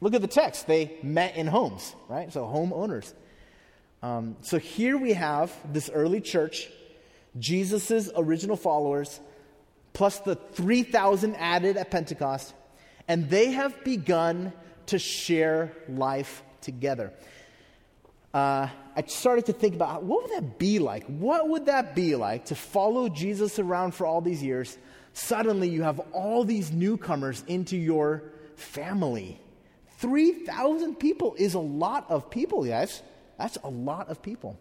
Look 0.00 0.14
at 0.14 0.22
the 0.22 0.26
text. 0.26 0.66
They 0.66 0.96
met 1.02 1.36
in 1.36 1.48
homes, 1.48 1.94
right? 2.08 2.32
So 2.32 2.44
homeowners. 2.44 3.12
Um, 4.02 4.36
so 4.40 4.58
here 4.58 4.96
we 4.96 5.12
have 5.12 5.54
this 5.70 5.90
early 5.92 6.22
church, 6.22 6.70
Jesus' 7.38 8.08
original 8.16 8.56
followers, 8.56 9.20
plus 9.98 10.20
the 10.20 10.36
3,000 10.36 11.34
added 11.34 11.76
at 11.76 11.90
Pentecost, 11.90 12.54
and 13.08 13.28
they 13.28 13.50
have 13.50 13.82
begun 13.82 14.52
to 14.86 14.96
share 14.96 15.72
life 15.88 16.44
together. 16.60 17.12
Uh, 18.32 18.68
I 18.94 19.02
started 19.08 19.46
to 19.46 19.52
think 19.52 19.74
about 19.74 20.04
what 20.04 20.22
would 20.22 20.36
that 20.36 20.56
be 20.56 20.78
like? 20.78 21.04
What 21.06 21.48
would 21.48 21.66
that 21.66 21.96
be 21.96 22.14
like 22.14 22.44
to 22.44 22.54
follow 22.54 23.08
Jesus 23.08 23.58
around 23.58 23.92
for 23.92 24.06
all 24.06 24.20
these 24.20 24.40
years? 24.40 24.78
Suddenly, 25.14 25.68
you 25.68 25.82
have 25.82 25.98
all 26.12 26.44
these 26.44 26.70
newcomers 26.70 27.42
into 27.48 27.76
your 27.76 28.22
family. 28.54 29.40
3,000 29.96 30.94
people 30.94 31.34
is 31.36 31.54
a 31.54 31.58
lot 31.58 32.08
of 32.08 32.30
people, 32.30 32.62
guys. 32.62 33.02
That's 33.36 33.58
a 33.64 33.68
lot 33.68 34.10
of 34.10 34.22
people. 34.22 34.60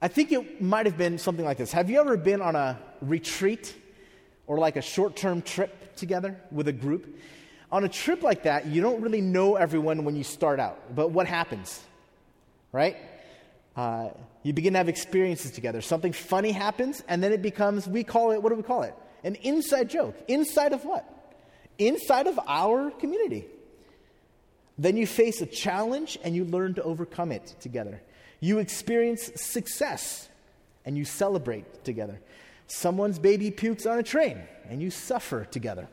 I 0.00 0.08
think 0.08 0.30
it 0.30 0.62
might 0.62 0.86
have 0.86 0.96
been 0.96 1.18
something 1.18 1.44
like 1.44 1.58
this. 1.58 1.72
Have 1.72 1.90
you 1.90 2.00
ever 2.00 2.16
been 2.16 2.40
on 2.40 2.54
a 2.54 2.78
retreat 3.00 3.74
or 4.46 4.58
like 4.58 4.76
a 4.76 4.82
short 4.82 5.16
term 5.16 5.42
trip 5.42 5.96
together 5.96 6.40
with 6.52 6.68
a 6.68 6.72
group? 6.72 7.18
On 7.72 7.84
a 7.84 7.88
trip 7.88 8.22
like 8.22 8.44
that, 8.44 8.66
you 8.66 8.80
don't 8.80 9.02
really 9.02 9.20
know 9.20 9.56
everyone 9.56 10.04
when 10.04 10.16
you 10.16 10.24
start 10.24 10.60
out. 10.60 10.94
But 10.94 11.10
what 11.10 11.26
happens? 11.26 11.82
Right? 12.70 12.96
Uh, 13.76 14.10
you 14.42 14.52
begin 14.52 14.72
to 14.74 14.78
have 14.78 14.88
experiences 14.88 15.50
together. 15.50 15.80
Something 15.80 16.12
funny 16.12 16.52
happens, 16.52 17.02
and 17.08 17.22
then 17.22 17.32
it 17.32 17.42
becomes, 17.42 17.86
we 17.86 18.04
call 18.04 18.30
it, 18.30 18.42
what 18.42 18.50
do 18.50 18.54
we 18.54 18.62
call 18.62 18.82
it? 18.82 18.94
An 19.24 19.34
inside 19.36 19.90
joke. 19.90 20.16
Inside 20.28 20.72
of 20.72 20.84
what? 20.84 21.04
Inside 21.78 22.26
of 22.28 22.38
our 22.46 22.90
community. 22.90 23.46
Then 24.78 24.96
you 24.96 25.06
face 25.06 25.40
a 25.42 25.46
challenge 25.46 26.18
and 26.22 26.34
you 26.34 26.44
learn 26.44 26.74
to 26.74 26.82
overcome 26.82 27.32
it 27.32 27.54
together. 27.60 28.00
You 28.40 28.58
experience 28.58 29.30
success 29.34 30.28
and 30.84 30.96
you 30.96 31.04
celebrate 31.04 31.84
together. 31.84 32.20
Someone's 32.66 33.18
baby 33.18 33.50
pukes 33.50 33.86
on 33.86 33.98
a 33.98 34.02
train 34.02 34.42
and 34.68 34.80
you 34.80 34.90
suffer 34.90 35.44
together. 35.44 35.88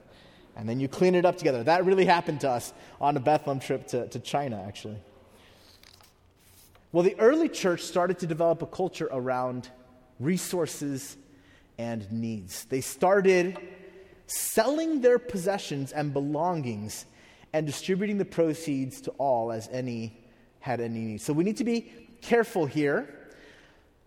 And 0.55 0.69
then 0.69 0.79
you 0.79 0.87
clean 0.87 1.15
it 1.15 1.25
up 1.25 1.37
together. 1.37 1.63
That 1.63 1.85
really 1.85 2.05
happened 2.05 2.41
to 2.41 2.49
us 2.49 2.73
on 3.01 3.17
a 3.17 3.19
Bethlehem 3.19 3.59
trip 3.59 3.87
to, 3.87 4.07
to 4.07 4.19
China, 4.19 4.63
actually. 4.65 4.97
Well, 6.91 7.03
the 7.03 7.19
early 7.19 7.49
church 7.49 7.81
started 7.81 8.19
to 8.19 8.27
develop 8.27 8.61
a 8.61 8.65
culture 8.65 9.09
around 9.11 9.69
resources 10.17 11.17
and 11.77 12.09
needs. 12.09 12.63
They 12.65 12.79
started 12.79 13.57
selling 14.27 15.01
their 15.01 15.19
possessions 15.19 15.91
and 15.91 16.13
belongings 16.13 17.05
and 17.51 17.65
distributing 17.65 18.17
the 18.17 18.25
proceeds 18.25 19.01
to 19.01 19.11
all 19.11 19.51
as 19.51 19.67
any 19.71 20.17
had 20.59 20.79
any 20.79 20.99
need. 20.99 21.21
So 21.21 21.33
we 21.33 21.43
need 21.43 21.57
to 21.57 21.63
be 21.63 21.91
careful 22.25 22.65
here 22.65 23.07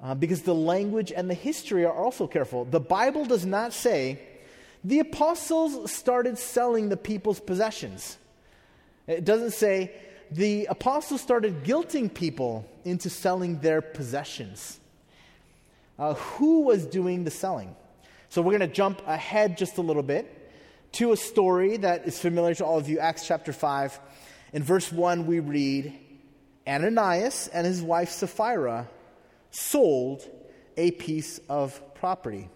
uh, 0.02 0.14
because 0.14 0.42
the 0.42 0.54
language 0.54 1.12
and 1.12 1.30
the 1.30 1.34
history 1.34 1.84
are 1.84 1.92
also 1.92 2.26
careful. 2.26 2.64
The 2.64 2.80
Bible 2.80 3.24
does 3.24 3.46
not 3.46 3.72
say 3.72 4.20
the 4.84 5.00
apostles 5.00 5.90
started 5.90 6.38
selling 6.38 6.88
the 6.88 6.96
people's 6.96 7.40
possessions. 7.40 8.18
It 9.06 9.24
doesn't 9.24 9.52
say 9.52 9.92
the 10.30 10.66
apostles 10.66 11.20
started 11.20 11.64
guilting 11.64 12.12
people 12.12 12.68
into 12.84 13.08
selling 13.08 13.60
their 13.60 13.80
possessions. 13.80 14.78
Uh, 15.98 16.14
who 16.14 16.62
was 16.62 16.86
doing 16.86 17.24
the 17.24 17.30
selling? 17.30 17.74
So 18.28 18.42
we're 18.42 18.58
going 18.58 18.68
to 18.68 18.74
jump 18.74 19.02
ahead 19.06 19.56
just 19.56 19.78
a 19.78 19.80
little 19.82 20.02
bit 20.02 20.34
to 20.92 21.12
a 21.12 21.16
story 21.16 21.76
that 21.78 22.06
is 22.06 22.18
familiar 22.18 22.54
to 22.56 22.64
all 22.64 22.78
of 22.78 22.88
you, 22.88 22.98
Acts 22.98 23.26
chapter 23.26 23.52
5. 23.52 23.98
In 24.52 24.62
verse 24.62 24.92
1, 24.92 25.26
we 25.26 25.40
read 25.40 25.98
Ananias 26.68 27.48
and 27.48 27.66
his 27.66 27.80
wife 27.80 28.10
Sapphira 28.10 28.86
sold 29.50 30.22
a 30.76 30.90
piece 30.92 31.40
of 31.48 31.80
property. 31.94 32.48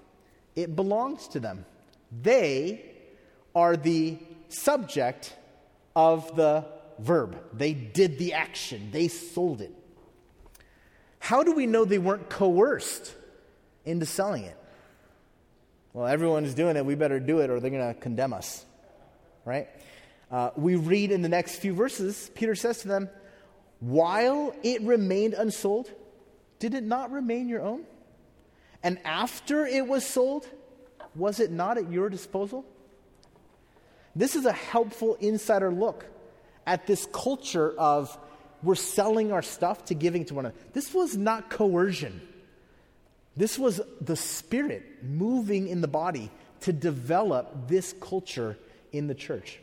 It 0.54 0.76
belongs 0.76 1.28
to 1.28 1.40
them. 1.40 1.64
They 2.22 2.84
are 3.54 3.76
the 3.76 4.18
subject 4.48 5.34
of 5.96 6.36
the 6.36 6.66
verb. 6.98 7.42
They 7.52 7.72
did 7.72 8.18
the 8.18 8.34
action, 8.34 8.90
they 8.92 9.08
sold 9.08 9.60
it. 9.60 9.72
How 11.18 11.42
do 11.44 11.52
we 11.52 11.66
know 11.66 11.84
they 11.84 11.98
weren't 11.98 12.28
coerced 12.28 13.14
into 13.84 14.06
selling 14.06 14.44
it? 14.44 14.56
Well, 15.92 16.06
everyone's 16.06 16.54
doing 16.54 16.76
it. 16.76 16.84
We 16.84 16.94
better 16.94 17.20
do 17.20 17.40
it 17.40 17.50
or 17.50 17.60
they're 17.60 17.70
going 17.70 17.94
to 17.94 18.00
condemn 18.00 18.32
us. 18.32 18.64
Right? 19.44 19.68
Uh, 20.30 20.50
we 20.56 20.76
read 20.76 21.12
in 21.12 21.22
the 21.22 21.28
next 21.28 21.56
few 21.56 21.74
verses, 21.74 22.30
Peter 22.34 22.54
says 22.54 22.78
to 22.78 22.88
them, 22.88 23.08
While 23.82 24.54
it 24.62 24.80
remained 24.82 25.34
unsold, 25.34 25.90
did 26.60 26.72
it 26.72 26.84
not 26.84 27.10
remain 27.10 27.48
your 27.48 27.62
own? 27.62 27.82
And 28.80 29.00
after 29.04 29.66
it 29.66 29.88
was 29.88 30.06
sold, 30.06 30.46
was 31.16 31.40
it 31.40 31.50
not 31.50 31.78
at 31.78 31.90
your 31.90 32.08
disposal? 32.08 32.64
This 34.14 34.36
is 34.36 34.46
a 34.46 34.52
helpful 34.52 35.16
insider 35.16 35.72
look 35.72 36.06
at 36.64 36.86
this 36.86 37.08
culture 37.12 37.74
of 37.76 38.16
we're 38.62 38.76
selling 38.76 39.32
our 39.32 39.42
stuff 39.42 39.86
to 39.86 39.94
giving 39.94 40.26
to 40.26 40.34
one 40.34 40.46
another. 40.46 40.60
This 40.72 40.94
was 40.94 41.16
not 41.16 41.50
coercion. 41.50 42.20
This 43.36 43.58
was 43.58 43.80
the 44.00 44.14
Spirit 44.14 45.02
moving 45.02 45.66
in 45.66 45.80
the 45.80 45.88
body 45.88 46.30
to 46.60 46.72
develop 46.72 47.66
this 47.66 47.96
culture 48.00 48.56
in 48.92 49.08
the 49.08 49.14
church. 49.16 49.58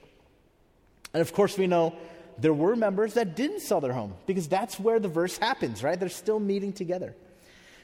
And 1.14 1.22
of 1.22 1.32
course, 1.32 1.58
we 1.58 1.68
know 1.68 1.96
there 2.42 2.54
were 2.54 2.76
members 2.76 3.16
that 3.16 3.36
didn't 3.36 3.62
sell 3.62 3.82
their 3.82 3.94
home 3.94 4.14
because 4.26 4.48
that's 4.48 4.80
where 4.80 5.00
the 5.00 5.08
verse 5.08 5.38
happens, 5.38 5.84
right? 5.84 6.00
They're 6.00 6.10
still 6.10 6.40
meeting 6.40 6.74
together. 6.74 7.16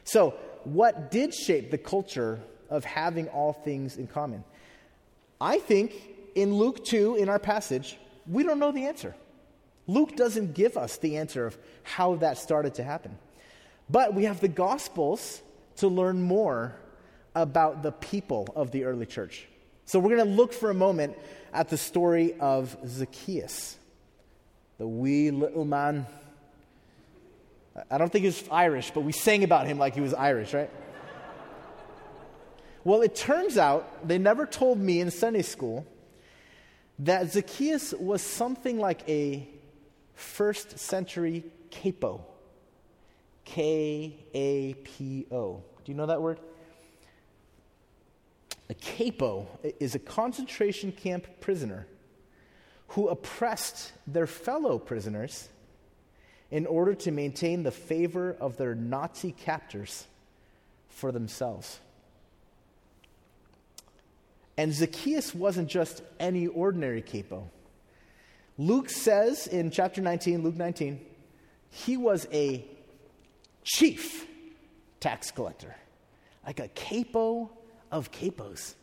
So, 0.04 0.36
what 0.64 1.12
did 1.12 1.34
shape 1.34 1.72
the 1.72 1.78
culture 1.78 2.40
of 2.70 2.84
having 2.84 3.28
all 3.30 3.54
things 3.54 3.98
in 3.98 4.08
common? 4.08 4.44
I 5.40 5.60
think 5.60 5.94
in 6.36 6.54
Luke 6.54 6.84
2, 6.86 7.16
in 7.16 7.30
our 7.30 7.40
passage, 7.40 7.98
we 8.28 8.44
don't 8.44 8.60
know 8.60 8.72
the 8.72 8.86
answer. 8.86 9.16
Luke 9.88 10.16
doesn't 10.16 10.54
give 10.54 10.78
us 10.78 10.98
the 10.98 11.18
answer 11.18 11.46
of 11.46 11.58
how 11.84 12.16
that 12.16 12.38
started 12.38 12.76
to 12.76 12.84
happen. 12.84 13.18
But 13.90 14.16
we 14.16 14.24
have 14.24 14.40
the 14.40 14.48
Gospels 14.48 15.42
to 15.78 15.88
learn 15.88 16.22
more 16.22 16.76
about 17.36 17.84
the 17.84 17.92
people 17.92 18.48
of 18.56 18.72
the 18.72 18.86
early 18.86 19.06
church. 19.06 19.48
So 19.86 20.00
we're 20.00 20.16
going 20.16 20.28
to 20.28 20.36
look 20.36 20.54
for 20.54 20.72
a 20.72 20.76
moment 20.76 21.18
at 21.54 21.70
the 21.70 21.78
story 21.78 22.34
of 22.40 22.76
Zacchaeus, 22.88 23.78
the 24.78 24.88
wee 24.88 25.32
little 25.32 25.66
man. 25.66 26.06
I 27.90 27.98
don't 27.98 28.12
think 28.12 28.24
he 28.24 28.28
was 28.28 28.44
Irish, 28.50 28.92
but 28.92 29.02
we 29.02 29.12
sang 29.12 29.44
about 29.44 29.68
him 29.68 29.78
like 29.78 29.96
he 29.96 30.02
was 30.02 30.14
Irish, 30.14 30.54
right? 30.54 30.70
well, 32.84 33.02
it 33.02 33.16
turns 33.16 33.58
out, 33.58 34.08
they 34.08 34.18
never 34.18 34.46
told 34.46 34.80
me 34.80 35.00
in 35.00 35.12
Sunday 35.12 35.42
school 35.42 35.86
that 37.00 37.32
Zacchaeus 37.32 37.94
was 37.94 38.22
something 38.22 38.80
like 38.80 39.08
a 39.10 39.48
first 40.14 40.80
century 40.80 41.44
kapo. 41.72 42.26
K 43.44 44.16
A 44.34 44.74
P 44.74 45.28
O. 45.32 45.62
Do 45.84 45.92
you 45.92 45.96
know 45.96 46.08
that 46.08 46.22
word? 46.22 46.40
A 48.70 48.74
kapo 48.74 49.48
is 49.80 49.94
a 49.94 50.00
concentration 50.00 50.92
camp 50.92 51.28
prisoner 51.42 51.86
who 52.90 53.08
oppressed 53.08 53.92
their 54.08 54.28
fellow 54.28 54.78
prisoners 54.78 55.50
in 56.52 56.66
order 56.66 56.94
to 56.94 57.12
maintain 57.12 57.64
the 57.64 57.72
favor 57.72 58.36
of 58.40 58.58
their 58.58 58.76
Nazi 58.76 59.32
captors 59.32 60.06
for 60.90 61.12
themselves. 61.12 61.80
And 64.58 64.74
Zacchaeus 64.74 65.36
wasn't 65.36 65.68
just 65.68 66.02
any 66.20 66.48
ordinary 66.48 67.02
kapo. 67.02 67.50
Luke 68.58 68.90
says 68.90 69.48
in 69.48 69.70
chapter 69.70 70.02
19, 70.02 70.44
Luke 70.44 70.56
19, 70.56 71.00
he 71.72 71.98
was 71.98 72.26
a 72.32 72.66
chief 73.64 74.26
tax 75.02 75.32
collector, 75.32 75.76
like 76.46 76.62
a 76.62 76.70
kapo 76.70 77.50
of 77.92 78.12
kapos. 78.12 78.76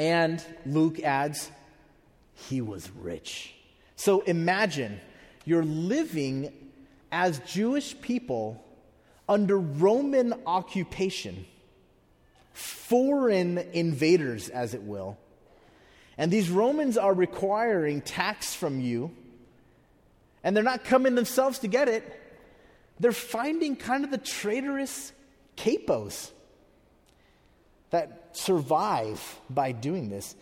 And 0.00 0.42
Luke 0.64 0.98
adds, 1.00 1.50
he 2.32 2.62
was 2.62 2.90
rich. 2.90 3.54
So 3.96 4.22
imagine 4.22 4.98
you're 5.44 5.62
living 5.62 6.54
as 7.12 7.38
Jewish 7.40 8.00
people 8.00 8.64
under 9.28 9.58
Roman 9.58 10.32
occupation, 10.46 11.44
foreign 12.54 13.58
invaders, 13.58 14.48
as 14.48 14.72
it 14.72 14.82
will. 14.84 15.18
And 16.16 16.30
these 16.30 16.48
Romans 16.48 16.96
are 16.96 17.12
requiring 17.12 18.00
tax 18.00 18.54
from 18.54 18.80
you, 18.80 19.14
and 20.42 20.56
they're 20.56 20.64
not 20.64 20.82
coming 20.82 21.14
themselves 21.14 21.58
to 21.58 21.68
get 21.68 21.88
it. 21.88 22.18
They're 23.00 23.12
finding 23.12 23.76
kind 23.76 24.04
of 24.04 24.10
the 24.10 24.16
traitorous 24.16 25.12
kapos 25.58 26.30
that 27.90 28.19
survive 28.32 29.40
by 29.48 29.72
doing 29.72 30.08
this. 30.08 30.34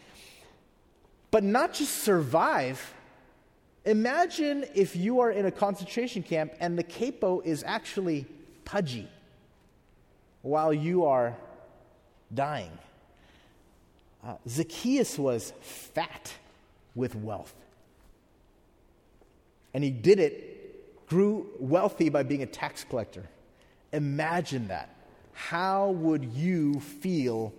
But 1.30 1.44
not 1.44 1.74
just 1.74 2.02
survive. 2.02 2.94
Imagine 3.84 4.64
if 4.74 4.96
you 4.96 5.20
are 5.20 5.30
in 5.30 5.46
a 5.46 5.50
concentration 5.50 6.22
camp 6.22 6.52
and 6.60 6.78
the 6.78 6.82
kapo 6.82 7.40
is 7.40 7.62
actually 7.66 8.26
pudgy 8.64 9.08
while 10.42 10.72
you 10.72 11.04
are 11.04 11.36
dying. 12.32 12.70
Uh, 14.24 14.34
Zacchaeus 14.48 15.18
was 15.18 15.52
fat 15.60 16.34
with 16.94 17.14
wealth. 17.14 17.54
And 19.74 19.84
he 19.84 19.90
did 19.90 20.18
it, 20.18 21.06
grew 21.06 21.46
wealthy 21.58 22.08
by 22.08 22.22
being 22.22 22.42
a 22.42 22.46
tax 22.46 22.84
collector. 22.84 23.24
Imagine 23.92 24.68
that. 24.68 24.90
How 25.32 25.90
would 25.90 26.24
you 26.24 26.80
feel 26.80 27.52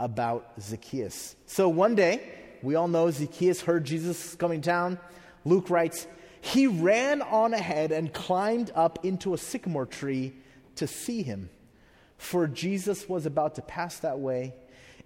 about 0.00 0.52
Zacchaeus? 0.60 1.36
So 1.46 1.68
one 1.68 1.94
day, 1.94 2.28
we 2.62 2.74
all 2.74 2.88
know 2.88 3.10
Zacchaeus 3.10 3.60
heard 3.62 3.84
Jesus 3.84 4.34
coming 4.34 4.60
down. 4.60 4.98
Luke 5.44 5.70
writes, 5.70 6.08
he 6.40 6.66
ran 6.66 7.22
on 7.22 7.52
ahead 7.52 7.92
and 7.92 8.12
climbed 8.12 8.72
up 8.74 9.04
into 9.04 9.34
a 9.34 9.38
sycamore 9.38 9.86
tree 9.86 10.32
to 10.76 10.86
see 10.86 11.22
him, 11.22 11.50
for 12.16 12.46
Jesus 12.46 13.08
was 13.08 13.26
about 13.26 13.56
to 13.56 13.62
pass 13.62 13.98
that 13.98 14.18
way. 14.18 14.54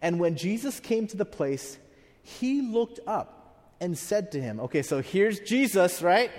And 0.00 0.20
when 0.20 0.36
Jesus 0.36 0.78
came 0.80 1.06
to 1.08 1.16
the 1.16 1.24
place, 1.24 1.78
he 2.22 2.62
looked 2.62 3.00
up 3.06 3.70
and 3.80 3.98
said 3.98 4.32
to 4.32 4.40
him, 4.40 4.60
Okay, 4.60 4.82
so 4.82 5.02
here's 5.02 5.40
Jesus, 5.40 6.02
right? 6.02 6.30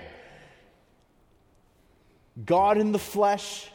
God 2.44 2.78
in 2.78 2.92
the 2.92 3.00
flesh, 3.00 3.70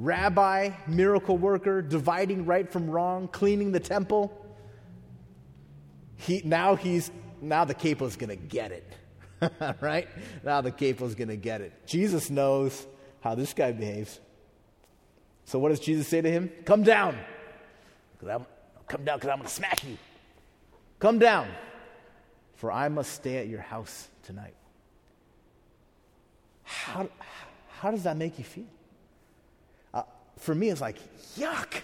rabbi, 0.00 0.70
miracle 0.86 1.36
worker, 1.36 1.82
dividing 1.82 2.46
right 2.46 2.70
from 2.70 2.90
wrong, 2.90 3.28
cleaning 3.28 3.70
the 3.70 3.80
temple. 3.80 4.34
He, 6.16 6.42
now 6.44 6.74
he's 6.74 7.10
now 7.40 7.64
the 7.64 7.74
kapo's 7.74 8.16
gonna 8.16 8.36
get 8.36 8.72
it. 8.72 8.92
right? 9.80 10.08
Now 10.42 10.60
the 10.60 10.72
kapo's 10.72 11.14
gonna 11.14 11.36
get 11.36 11.60
it. 11.60 11.86
Jesus 11.86 12.30
knows 12.30 12.86
how 13.20 13.34
this 13.34 13.52
guy 13.52 13.72
behaves. 13.72 14.20
So 15.44 15.58
what 15.58 15.68
does 15.68 15.80
Jesus 15.80 16.08
say 16.08 16.20
to 16.20 16.30
him? 16.30 16.50
Come 16.64 16.82
down. 16.82 17.16
I'm, 18.28 18.46
come 18.86 19.04
down 19.04 19.18
because 19.18 19.30
I'm 19.30 19.38
gonna 19.38 19.48
smack 19.48 19.84
you. 19.84 19.96
Come 20.98 21.18
down, 21.18 21.48
for 22.56 22.70
I 22.70 22.88
must 22.88 23.12
stay 23.12 23.38
at 23.38 23.48
your 23.48 23.60
house 23.60 24.08
tonight. 24.22 24.54
How, 26.62 27.08
how 27.68 27.90
does 27.90 28.02
that 28.02 28.16
make 28.16 28.38
you 28.38 28.44
feel? 28.44 28.66
For 30.40 30.54
me, 30.54 30.68
it's 30.68 30.80
like, 30.80 30.96
yuck. 31.38 31.80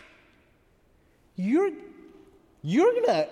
You're, 1.36 1.70
you're 2.62 2.92
gonna 2.94 3.28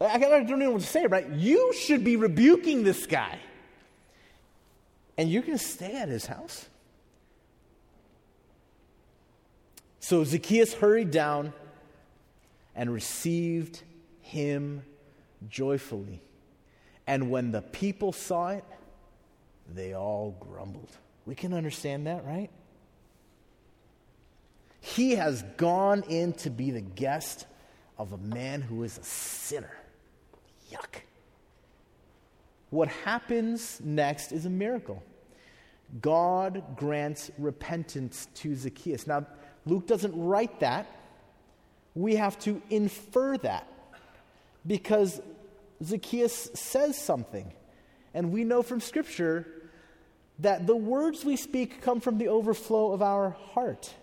I 0.00 0.18
don't 0.18 0.42
even 0.42 0.58
know 0.58 0.72
what 0.72 0.80
to 0.80 0.86
say, 0.86 1.06
right? 1.06 1.28
You 1.30 1.72
should 1.72 2.04
be 2.04 2.16
rebuking 2.16 2.84
this 2.84 3.06
guy. 3.06 3.38
And 5.16 5.30
you're 5.30 5.42
going 5.42 5.58
to 5.58 5.64
stay 5.64 5.96
at 5.96 6.08
his 6.08 6.26
house? 6.26 6.66
So 10.00 10.24
Zacchaeus 10.24 10.74
hurried 10.74 11.10
down 11.10 11.52
and 12.74 12.92
received 12.92 13.82
him 14.20 14.82
joyfully. 15.48 16.20
And 17.06 17.30
when 17.30 17.52
the 17.52 17.62
people 17.62 18.12
saw 18.12 18.48
it, 18.48 18.64
they 19.72 19.94
all 19.94 20.36
grumbled. 20.40 20.90
We 21.26 21.34
can 21.34 21.54
understand 21.54 22.06
that, 22.06 22.24
right? 22.26 22.50
He 24.84 25.12
has 25.12 25.42
gone 25.56 26.04
in 26.10 26.34
to 26.34 26.50
be 26.50 26.70
the 26.70 26.82
guest 26.82 27.46
of 27.96 28.12
a 28.12 28.18
man 28.18 28.60
who 28.60 28.82
is 28.82 28.98
a 28.98 29.02
sinner. 29.02 29.74
Yuck. 30.70 31.00
What 32.68 32.88
happens 32.88 33.80
next 33.82 34.30
is 34.30 34.44
a 34.44 34.50
miracle. 34.50 35.02
God 36.02 36.76
grants 36.76 37.30
repentance 37.38 38.28
to 38.34 38.54
Zacchaeus. 38.54 39.06
Now, 39.06 39.26
Luke 39.64 39.86
doesn't 39.86 40.14
write 40.14 40.60
that. 40.60 40.86
We 41.94 42.16
have 42.16 42.38
to 42.40 42.60
infer 42.68 43.38
that 43.38 43.66
because 44.66 45.18
Zacchaeus 45.82 46.50
says 46.52 46.98
something. 46.98 47.50
And 48.12 48.32
we 48.32 48.44
know 48.44 48.62
from 48.62 48.80
Scripture 48.80 49.46
that 50.40 50.66
the 50.66 50.76
words 50.76 51.24
we 51.24 51.36
speak 51.36 51.80
come 51.80 52.00
from 52.00 52.18
the 52.18 52.28
overflow 52.28 52.92
of 52.92 53.00
our 53.00 53.30
heart. 53.30 53.94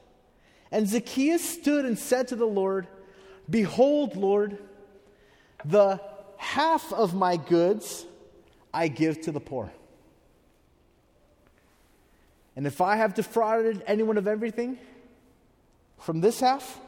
And 0.72 0.88
Zacchaeus 0.88 1.48
stood 1.48 1.86
and 1.86 2.00
said 2.00 2.30
to 2.30 2.36
the 2.36 2.46
Lord, 2.46 2.88
Behold, 3.50 4.16
Lord, 4.16 4.58
the 5.66 6.00
half 6.38 6.92
of 6.94 7.14
my 7.14 7.38
goods 7.38 8.06
I 8.74 8.88
give 8.88 9.22
to 9.22 9.32
the 9.32 9.40
poor. 9.40 9.72
And 12.56 12.66
if 12.66 12.82
I 12.82 12.96
have 12.96 13.14
defrauded 13.14 13.84
anyone 13.86 14.18
of 14.18 14.28
everything, 14.28 14.78
from 16.00 16.22
this 16.22 16.40
half, 16.40 16.80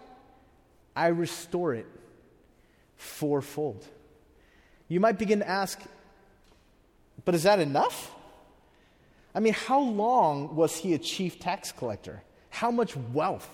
I 0.95 1.07
restore 1.07 1.73
it 1.73 1.85
fourfold. 2.95 3.85
You 4.87 4.99
might 4.99 5.17
begin 5.17 5.39
to 5.39 5.47
ask, 5.47 5.79
but 7.25 7.35
is 7.35 7.43
that 7.43 7.59
enough? 7.59 8.11
I 9.35 9.39
mean, 9.39 9.53
how 9.53 9.79
long 9.79 10.55
was 10.55 10.77
he 10.77 10.93
a 10.93 10.99
chief 10.99 11.39
tax 11.39 11.71
collector? 11.71 12.23
How 12.49 12.71
much 12.71 12.95
wealth 12.95 13.49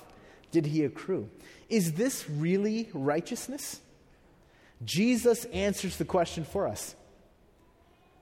did 0.52 0.66
he 0.66 0.84
accrue? 0.84 1.30
Is 1.70 1.94
this 1.94 2.30
really 2.30 2.90
righteousness? 2.94 3.82
Jesus 4.84 5.46
answers 5.46 5.98
the 5.98 6.06
question 6.06 6.44
for 6.44 6.68
us. 6.68 6.96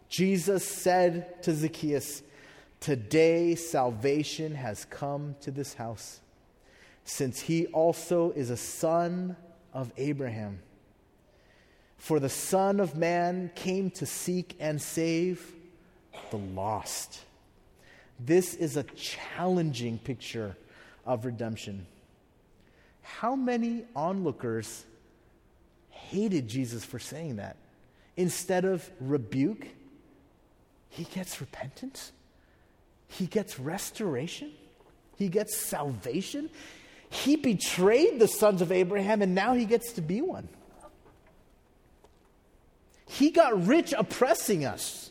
Jesus 0.09 0.65
said 0.65 1.43
to 1.43 1.53
Zacchaeus, 1.53 2.23
Today 2.79 3.55
salvation 3.55 4.55
has 4.55 4.85
come 4.85 5.35
to 5.41 5.51
this 5.51 5.73
house, 5.73 6.19
since 7.03 7.39
he 7.39 7.67
also 7.67 8.31
is 8.31 8.49
a 8.49 8.57
son 8.57 9.35
of 9.73 9.91
Abraham. 9.97 10.59
For 11.97 12.19
the 12.19 12.29
Son 12.29 12.79
of 12.79 12.95
Man 12.95 13.51
came 13.55 13.89
to 13.91 14.05
seek 14.05 14.55
and 14.59 14.81
save 14.81 15.53
the 16.29 16.37
lost. 16.37 17.21
This 18.19 18.53
is 18.53 18.77
a 18.77 18.83
challenging 18.83 19.97
picture 19.97 20.55
of 21.05 21.25
redemption. 21.25 21.85
How 23.15 23.35
many 23.35 23.85
onlookers 23.95 24.85
hated 26.07 26.47
Jesus 26.47 26.85
for 26.85 26.99
saying 26.99 27.37
that. 27.37 27.57
Instead 28.15 28.65
of 28.65 28.89
rebuke, 28.99 29.67
he 30.89 31.03
gets 31.03 31.39
repentance, 31.41 32.11
he 33.07 33.25
gets 33.25 33.59
restoration, 33.59 34.51
he 35.17 35.27
gets 35.27 35.55
salvation. 35.55 36.49
He 37.09 37.37
betrayed 37.37 38.19
the 38.19 38.27
sons 38.27 38.61
of 38.61 38.71
Abraham, 38.71 39.21
and 39.21 39.33
now 39.33 39.53
he 39.53 39.63
gets 39.63 39.93
to 39.93 40.01
be 40.01 40.21
one. 40.21 40.49
He 43.07 43.31
got 43.31 43.65
rich 43.65 43.93
oppressing 43.97 44.65
us. 44.65 45.09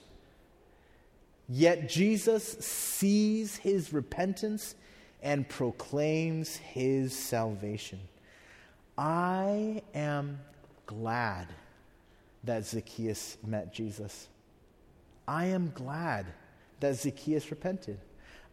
Yet 1.48 1.88
Jesus 1.88 2.44
sees 2.44 3.56
his 3.56 3.94
repentance 3.94 4.74
and 5.26 5.48
proclaims 5.48 6.54
his 6.54 7.12
salvation. 7.12 7.98
I 8.96 9.82
am 9.92 10.38
glad 10.86 11.48
that 12.44 12.64
Zacchaeus 12.64 13.36
met 13.44 13.74
Jesus. 13.74 14.28
I 15.26 15.46
am 15.46 15.72
glad 15.74 16.26
that 16.78 16.94
Zacchaeus 16.94 17.50
repented. 17.50 17.98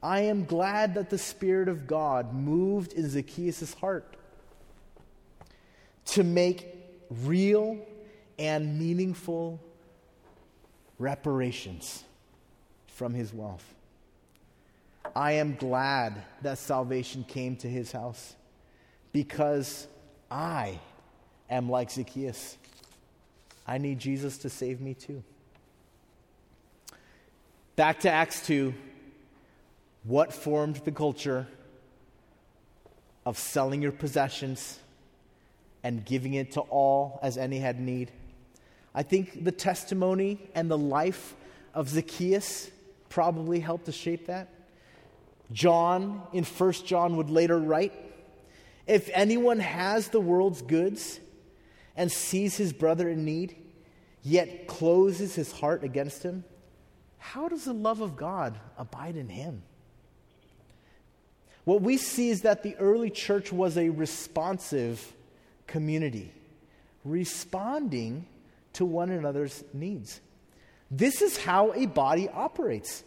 I 0.02 0.22
am 0.22 0.46
glad 0.46 0.96
that 0.96 1.12
the 1.12 1.18
Spirit 1.20 1.68
of 1.70 1.86
God 1.86 2.34
moved 2.34 2.94
in 2.94 3.08
Zacchaeus' 3.08 3.76
heart 3.76 4.18
to 6.06 6.24
make 6.24 6.76
real 7.22 7.78
and 8.40 8.80
meaningful 8.80 9.60
reparations 10.98 12.04
from 12.88 13.14
his 13.14 13.32
wealth. 13.32 13.76
I 15.16 15.34
am 15.34 15.56
glad 15.56 16.24
that 16.42 16.58
salvation 16.58 17.24
came 17.24 17.56
to 17.58 17.68
his 17.68 17.92
house 17.92 18.36
because 19.12 19.88
I 20.32 20.80
am 21.50 21.70
like 21.70 21.92
Zacchaeus. 21.92 22.58
I 23.68 23.78
need 23.78 24.00
Jesus 24.00 24.40
to 24.40 24.50
save 24.50 24.82
me 24.82 24.94
too. 24.94 25.24
Back 27.76 28.02
to 28.02 28.10
Acts 28.10 28.46
2. 28.46 28.74
What 30.04 30.34
formed 30.34 30.78
the 30.78 30.92
culture 30.92 31.48
of 33.26 33.38
selling 33.38 33.82
your 33.82 33.92
possessions 33.92 34.80
and 35.84 36.04
giving 36.04 36.34
it 36.34 36.52
to 36.54 36.62
all 36.62 37.20
as 37.24 37.38
any 37.38 37.60
had 37.60 37.80
need? 37.80 38.12
I 38.94 39.04
think 39.04 39.44
the 39.44 39.52
testimony 39.52 40.40
and 40.54 40.70
the 40.70 40.78
life 40.78 41.36
of 41.74 41.90
Zacchaeus 41.90 42.70
probably 43.10 43.60
helped 43.60 43.86
to 43.86 43.92
shape 43.92 44.28
that. 44.28 44.50
John 45.52 46.22
in 46.32 46.44
1 46.44 46.72
John 46.86 47.18
would 47.18 47.30
later 47.30 47.60
write 47.60 47.94
If 48.88 49.10
anyone 49.14 49.60
has 49.60 50.08
the 50.08 50.22
world's 50.22 50.62
goods 50.62 51.20
and 51.96 52.12
sees 52.12 52.58
his 52.58 52.74
brother 52.74 53.10
in 53.10 53.26
need, 53.26 53.56
yet 54.24 54.68
closes 54.68 55.36
his 55.36 55.52
heart 55.52 55.84
against 55.84 56.24
him, 56.24 56.44
how 57.18 57.48
does 57.48 57.66
the 57.66 57.74
love 57.74 58.02
of 58.02 58.16
God 58.16 58.60
abide 58.78 59.16
in 59.16 59.30
him? 59.30 59.64
What 61.64 61.82
we 61.82 61.98
see 61.98 62.30
is 62.30 62.42
that 62.42 62.64
the 62.64 62.76
early 62.76 63.10
church 63.10 63.52
was 63.52 63.78
a 63.78 63.90
responsive 63.90 65.14
community, 65.68 66.34
responding 67.06 68.26
to 68.74 68.86
one 68.86 69.10
another's 69.10 69.64
needs. 69.74 70.20
This 70.92 71.22
is 71.22 71.38
how 71.38 71.72
a 71.74 71.86
body 71.86 72.28
operates. 72.28 73.04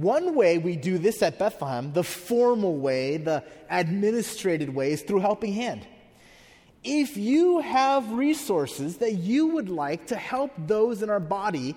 One 0.00 0.34
way 0.34 0.58
we 0.58 0.76
do 0.76 0.98
this 0.98 1.22
at 1.22 1.38
Bethlehem, 1.38 1.94
the 1.94 2.04
formal 2.04 2.76
way, 2.76 3.16
the 3.16 3.42
administrated 3.70 4.74
way, 4.74 4.92
is 4.92 5.00
through 5.00 5.20
Helping 5.20 5.54
Hand. 5.54 5.86
If 6.84 7.16
you 7.16 7.60
have 7.60 8.12
resources 8.12 8.98
that 8.98 9.14
you 9.14 9.46
would 9.46 9.70
like 9.70 10.08
to 10.08 10.16
help 10.16 10.52
those 10.58 11.02
in 11.02 11.08
our 11.08 11.20
body 11.20 11.76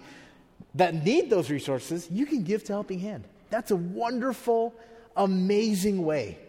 that 0.76 0.94
need 0.96 1.30
those 1.30 1.50
resources, 1.50 2.10
you 2.12 2.26
can 2.26 2.44
give 2.44 2.66
to 2.66 2.74
Helping 2.74 3.00
Hand. 3.00 3.24
That's 3.52 3.72
a 3.72 3.78
wonderful, 3.78 4.76
amazing 5.16 6.04
way. 6.04 6.40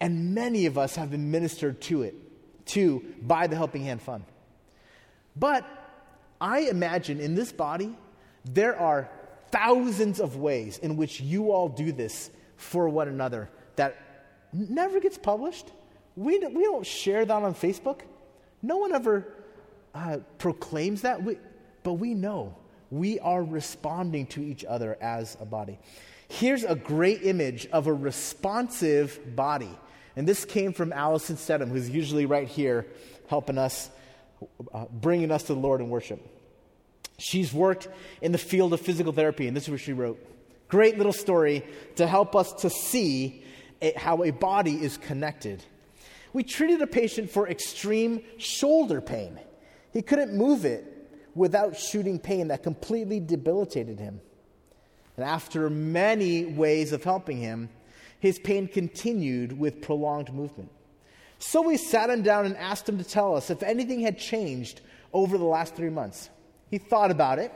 And 0.00 0.34
many 0.34 0.64
of 0.64 0.78
us 0.78 0.96
have 0.96 1.10
been 1.10 1.30
ministered 1.30 1.82
to 1.82 2.02
it, 2.02 2.14
to 2.68 3.04
by 3.20 3.46
the 3.46 3.56
Helping 3.56 3.84
Hand 3.84 4.00
Fund. 4.00 4.24
But 5.36 5.66
I 6.40 6.60
imagine 6.60 7.20
in 7.20 7.34
this 7.34 7.52
body, 7.52 7.94
there 8.46 8.74
are 8.78 9.10
thousands 9.50 10.20
of 10.20 10.36
ways 10.36 10.78
in 10.78 10.96
which 10.96 11.20
you 11.20 11.50
all 11.52 11.68
do 11.68 11.92
this 11.92 12.30
for 12.56 12.88
one 12.88 13.08
another 13.08 13.50
that 13.76 13.96
never 14.52 15.00
gets 15.00 15.18
published. 15.18 15.70
We, 16.16 16.38
we 16.38 16.64
don't 16.64 16.86
share 16.86 17.24
that 17.24 17.42
on 17.42 17.54
Facebook. 17.54 18.00
No 18.62 18.78
one 18.78 18.92
ever 18.92 19.32
uh, 19.94 20.18
proclaims 20.38 21.02
that. 21.02 21.22
We, 21.22 21.38
but 21.82 21.94
we 21.94 22.14
know 22.14 22.56
we 22.90 23.20
are 23.20 23.42
responding 23.42 24.26
to 24.26 24.42
each 24.42 24.64
other 24.64 24.96
as 25.00 25.36
a 25.40 25.44
body. 25.44 25.78
Here's 26.28 26.64
a 26.64 26.74
great 26.74 27.22
image 27.22 27.66
of 27.68 27.86
a 27.86 27.92
responsive 27.92 29.36
body. 29.36 29.70
And 30.16 30.26
this 30.26 30.44
came 30.44 30.72
from 30.72 30.92
Allison 30.92 31.36
Stedham, 31.36 31.70
who's 31.70 31.88
usually 31.88 32.26
right 32.26 32.48
here 32.48 32.86
helping 33.28 33.56
us, 33.56 33.90
uh, 34.74 34.86
bringing 34.90 35.30
us 35.30 35.44
to 35.44 35.54
the 35.54 35.60
Lord 35.60 35.80
in 35.80 35.88
worship. 35.88 36.20
She's 37.18 37.52
worked 37.52 37.88
in 38.22 38.32
the 38.32 38.38
field 38.38 38.72
of 38.72 38.80
physical 38.80 39.12
therapy, 39.12 39.48
and 39.48 39.56
this 39.56 39.64
is 39.64 39.70
what 39.70 39.80
she 39.80 39.92
wrote. 39.92 40.24
Great 40.68 40.96
little 40.96 41.12
story 41.12 41.64
to 41.96 42.06
help 42.06 42.36
us 42.36 42.52
to 42.52 42.70
see 42.70 43.42
how 43.96 44.22
a 44.22 44.30
body 44.30 44.74
is 44.82 44.96
connected. 44.98 45.64
We 46.32 46.42
treated 46.44 46.82
a 46.82 46.86
patient 46.86 47.30
for 47.30 47.48
extreme 47.48 48.22
shoulder 48.36 49.00
pain. 49.00 49.40
He 49.92 50.02
couldn't 50.02 50.36
move 50.36 50.64
it 50.64 50.84
without 51.34 51.76
shooting 51.76 52.18
pain 52.18 52.48
that 52.48 52.62
completely 52.62 53.18
debilitated 53.18 53.98
him. 53.98 54.20
And 55.16 55.24
after 55.24 55.68
many 55.70 56.44
ways 56.44 56.92
of 56.92 57.02
helping 57.02 57.38
him, 57.38 57.70
his 58.20 58.38
pain 58.38 58.68
continued 58.68 59.58
with 59.58 59.80
prolonged 59.80 60.32
movement. 60.32 60.70
So 61.38 61.62
we 61.62 61.76
sat 61.76 62.10
him 62.10 62.22
down 62.22 62.46
and 62.46 62.56
asked 62.56 62.88
him 62.88 62.98
to 62.98 63.04
tell 63.04 63.34
us 63.36 63.50
if 63.50 63.62
anything 63.62 64.00
had 64.00 64.18
changed 64.18 64.80
over 65.12 65.38
the 65.38 65.44
last 65.44 65.74
three 65.74 65.90
months. 65.90 66.30
He 66.70 66.78
thought 66.78 67.10
about 67.10 67.38
it. 67.38 67.52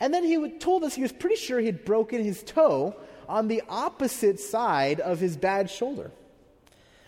And 0.00 0.12
then 0.12 0.24
he 0.24 0.58
told 0.58 0.82
us 0.84 0.94
he 0.94 1.02
was 1.02 1.12
pretty 1.12 1.36
sure 1.36 1.60
he 1.60 1.66
had 1.66 1.84
broken 1.84 2.24
his 2.24 2.42
toe 2.42 2.96
on 3.28 3.48
the 3.48 3.62
opposite 3.68 4.40
side 4.40 5.00
of 5.00 5.20
his 5.20 5.36
bad 5.36 5.70
shoulder. 5.70 6.10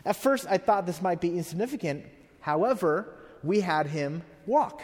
At 0.05 0.17
first, 0.17 0.47
I 0.49 0.59
thought 0.59 0.87
this 0.87 1.03
might 1.03 1.21
be 1.21 1.37
insignificant. 1.37 2.05
However, 2.41 3.15
we 3.43 3.61
had 3.61 3.87
him 3.87 4.23
walk. 4.47 4.83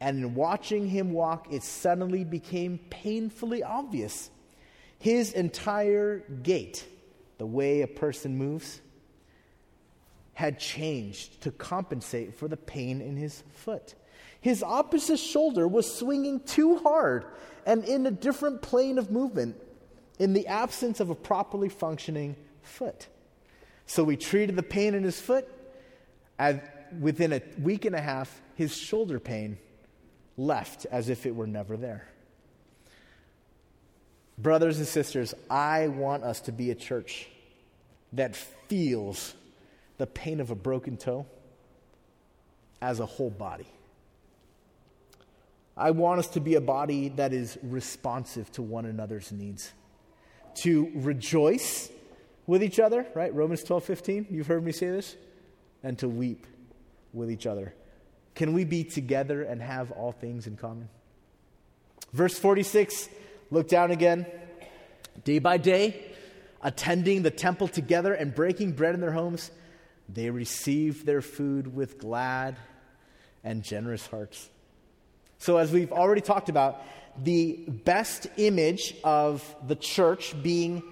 And 0.00 0.18
in 0.18 0.34
watching 0.34 0.88
him 0.88 1.12
walk, 1.12 1.52
it 1.52 1.62
suddenly 1.62 2.24
became 2.24 2.78
painfully 2.90 3.62
obvious. 3.62 4.30
His 4.98 5.32
entire 5.32 6.20
gait, 6.42 6.86
the 7.38 7.46
way 7.46 7.82
a 7.82 7.86
person 7.86 8.36
moves, 8.36 8.80
had 10.34 10.58
changed 10.58 11.42
to 11.42 11.50
compensate 11.50 12.34
for 12.34 12.48
the 12.48 12.56
pain 12.56 13.00
in 13.00 13.16
his 13.16 13.42
foot. 13.52 13.94
His 14.42 14.62
opposite 14.62 15.18
shoulder 15.18 15.66
was 15.66 15.90
swinging 15.90 16.40
too 16.40 16.76
hard 16.78 17.24
and 17.64 17.84
in 17.84 18.04
a 18.06 18.10
different 18.10 18.60
plane 18.60 18.98
of 18.98 19.10
movement 19.10 19.56
in 20.18 20.32
the 20.32 20.48
absence 20.48 20.98
of 20.98 21.10
a 21.10 21.14
properly 21.14 21.68
functioning 21.68 22.36
foot. 22.60 23.06
So 23.86 24.02
we 24.02 24.16
treated 24.16 24.56
the 24.56 24.62
pain 24.62 24.94
in 24.94 25.04
his 25.04 25.20
foot, 25.20 25.48
and 26.38 26.60
within 27.00 27.32
a 27.32 27.40
week 27.60 27.84
and 27.84 27.94
a 27.94 28.00
half, 28.00 28.42
his 28.56 28.76
shoulder 28.76 29.20
pain 29.20 29.58
left 30.36 30.86
as 30.90 31.08
if 31.08 31.24
it 31.24 31.34
were 31.34 31.46
never 31.46 31.76
there. 31.76 32.08
Brothers 34.38 34.78
and 34.78 34.88
sisters, 34.88 35.34
I 35.48 35.86
want 35.86 36.24
us 36.24 36.40
to 36.42 36.52
be 36.52 36.72
a 36.72 36.74
church 36.74 37.28
that 38.12 38.34
feels 38.34 39.34
the 39.98 40.06
pain 40.06 40.40
of 40.40 40.50
a 40.50 40.56
broken 40.56 40.96
toe 40.96 41.26
as 42.80 42.98
a 42.98 43.06
whole 43.06 43.30
body. 43.30 43.68
I 45.76 45.90
want 45.92 46.18
us 46.18 46.28
to 46.28 46.40
be 46.40 46.54
a 46.56 46.60
body 46.60 47.08
that 47.10 47.32
is 47.32 47.58
responsive 47.62 48.50
to 48.52 48.62
one 48.62 48.84
another's 48.84 49.32
needs, 49.32 49.72
to 50.56 50.90
rejoice 50.94 51.90
with 52.46 52.62
each 52.62 52.78
other, 52.78 53.06
right? 53.14 53.34
Romans 53.34 53.62
12, 53.62 53.84
15, 53.84 54.26
you've 54.30 54.46
heard 54.46 54.64
me 54.64 54.72
say 54.72 54.90
this, 54.90 55.16
and 55.82 55.98
to 55.98 56.08
weep 56.08 56.46
with 57.12 57.30
each 57.30 57.46
other. 57.46 57.74
Can 58.34 58.52
we 58.52 58.64
be 58.64 58.84
together 58.84 59.42
and 59.42 59.62
have 59.62 59.90
all 59.92 60.12
things 60.12 60.46
in 60.46 60.56
common? 60.56 60.88
Verse 62.12 62.38
46, 62.38 63.08
look 63.50 63.68
down 63.68 63.90
again. 63.90 64.26
Day 65.24 65.38
by 65.38 65.56
day, 65.56 66.04
attending 66.62 67.22
the 67.22 67.30
temple 67.30 67.68
together 67.68 68.12
and 68.12 68.34
breaking 68.34 68.72
bread 68.72 68.94
in 68.94 69.00
their 69.00 69.12
homes, 69.12 69.50
they 70.08 70.28
received 70.28 71.06
their 71.06 71.22
food 71.22 71.74
with 71.74 71.98
glad 71.98 72.56
and 73.42 73.62
generous 73.62 74.06
hearts 74.06 74.50
so, 75.42 75.56
as 75.56 75.72
we've 75.72 75.90
already 75.90 76.20
talked 76.20 76.48
about, 76.48 76.84
the 77.20 77.64
best 77.66 78.28
image 78.36 78.94
of 79.02 79.44
the 79.66 79.74
church 79.74 80.40
being 80.40 80.84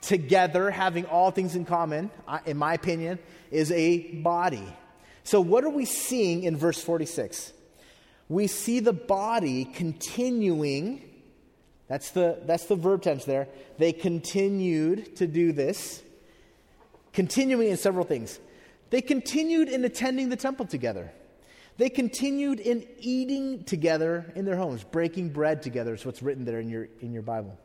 together, 0.00 0.70
having 0.70 1.04
all 1.04 1.30
things 1.30 1.54
in 1.54 1.66
common, 1.66 2.10
in 2.46 2.56
my 2.56 2.72
opinion, 2.72 3.18
is 3.50 3.70
a 3.70 3.98
body. 4.22 4.66
So, 5.24 5.42
what 5.42 5.62
are 5.62 5.68
we 5.68 5.84
seeing 5.84 6.44
in 6.44 6.56
verse 6.56 6.80
46? 6.80 7.52
We 8.30 8.46
see 8.46 8.80
the 8.80 8.94
body 8.94 9.66
continuing. 9.66 11.02
That's 11.86 12.10
the, 12.12 12.38
that's 12.46 12.64
the 12.64 12.76
verb 12.76 13.02
tense 13.02 13.26
there. 13.26 13.46
They 13.76 13.92
continued 13.92 15.16
to 15.16 15.26
do 15.26 15.52
this, 15.52 16.02
continuing 17.12 17.68
in 17.68 17.76
several 17.76 18.06
things. 18.06 18.40
They 18.88 19.02
continued 19.02 19.68
in 19.68 19.84
attending 19.84 20.30
the 20.30 20.36
temple 20.36 20.64
together. 20.64 21.12
They 21.78 21.88
continued 21.88 22.58
in 22.58 22.84
eating 22.98 23.62
together 23.62 24.30
in 24.34 24.44
their 24.44 24.56
homes, 24.56 24.82
breaking 24.82 25.30
bread 25.30 25.62
together, 25.62 25.94
is 25.94 26.04
what's 26.04 26.22
written 26.22 26.44
there 26.44 26.58
in 26.58 26.68
your, 26.68 26.88
in 27.00 27.12
your 27.12 27.22
Bible. 27.22 27.56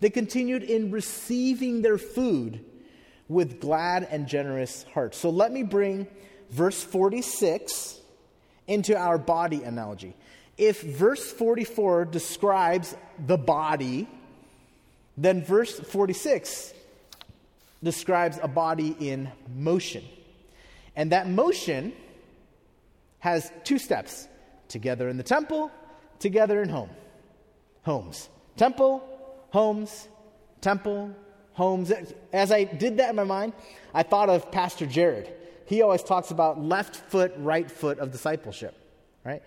They 0.00 0.10
continued 0.10 0.64
in 0.64 0.90
receiving 0.90 1.82
their 1.82 1.98
food 1.98 2.64
with 3.28 3.60
glad 3.60 4.08
and 4.10 4.26
generous 4.26 4.84
hearts. 4.92 5.18
So 5.18 5.30
let 5.30 5.52
me 5.52 5.62
bring 5.62 6.08
verse 6.50 6.82
46 6.82 8.00
into 8.66 8.96
our 8.96 9.18
body 9.18 9.62
analogy. 9.62 10.14
If 10.58 10.82
verse 10.82 11.30
44 11.30 12.06
describes 12.06 12.96
the 13.24 13.38
body, 13.38 14.08
then 15.16 15.44
verse 15.44 15.78
46 15.78 16.74
describes 17.84 18.38
a 18.42 18.48
body 18.48 18.96
in 18.98 19.30
motion. 19.54 20.04
And 20.96 21.12
that 21.12 21.28
motion 21.28 21.92
has 23.20 23.50
two 23.64 23.78
steps 23.78 24.28
together 24.68 25.08
in 25.08 25.16
the 25.16 25.22
temple, 25.22 25.70
together 26.18 26.62
in 26.62 26.68
home. 26.68 26.90
Homes. 27.82 28.28
Temple, 28.56 29.02
homes, 29.50 30.08
temple, 30.60 31.14
homes. 31.52 31.92
As 32.32 32.52
I 32.52 32.64
did 32.64 32.98
that 32.98 33.10
in 33.10 33.16
my 33.16 33.24
mind, 33.24 33.52
I 33.94 34.02
thought 34.02 34.28
of 34.28 34.50
Pastor 34.50 34.86
Jared. 34.86 35.32
He 35.66 35.82
always 35.82 36.02
talks 36.02 36.30
about 36.30 36.60
left 36.62 36.96
foot, 37.10 37.32
right 37.38 37.70
foot 37.70 37.98
of 37.98 38.12
discipleship. 38.12 38.74
right? 39.24 39.42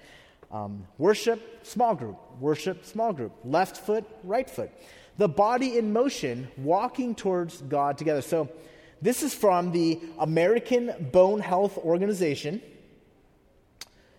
Um, 0.52 0.86
worship, 0.98 1.66
small 1.66 1.96
group. 1.96 2.18
Worship, 2.40 2.86
small 2.86 3.14
group. 3.14 3.34
Left 3.44 3.78
foot, 3.78 4.06
right 4.24 4.50
foot. 4.50 4.72
The 5.18 5.28
body 5.30 5.78
in 5.78 5.94
motion, 5.94 6.48
walking 6.58 7.14
towards 7.14 7.62
God 7.62 7.98
together. 7.98 8.22
So, 8.22 8.50
this 9.02 9.24
is 9.24 9.34
from 9.34 9.72
the 9.72 10.00
American 10.18 11.10
Bone 11.12 11.40
Health 11.40 11.78
Organization. 11.78 12.62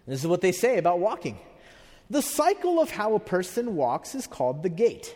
This 0.06 0.20
is 0.20 0.26
what 0.26 0.40
they 0.40 0.52
say 0.52 0.78
about 0.78 0.98
walking. 0.98 1.38
The 2.08 2.22
cycle 2.22 2.80
of 2.80 2.90
how 2.90 3.14
a 3.14 3.20
person 3.20 3.76
walks 3.76 4.14
is 4.14 4.26
called 4.26 4.62
the 4.62 4.68
gait. 4.68 5.14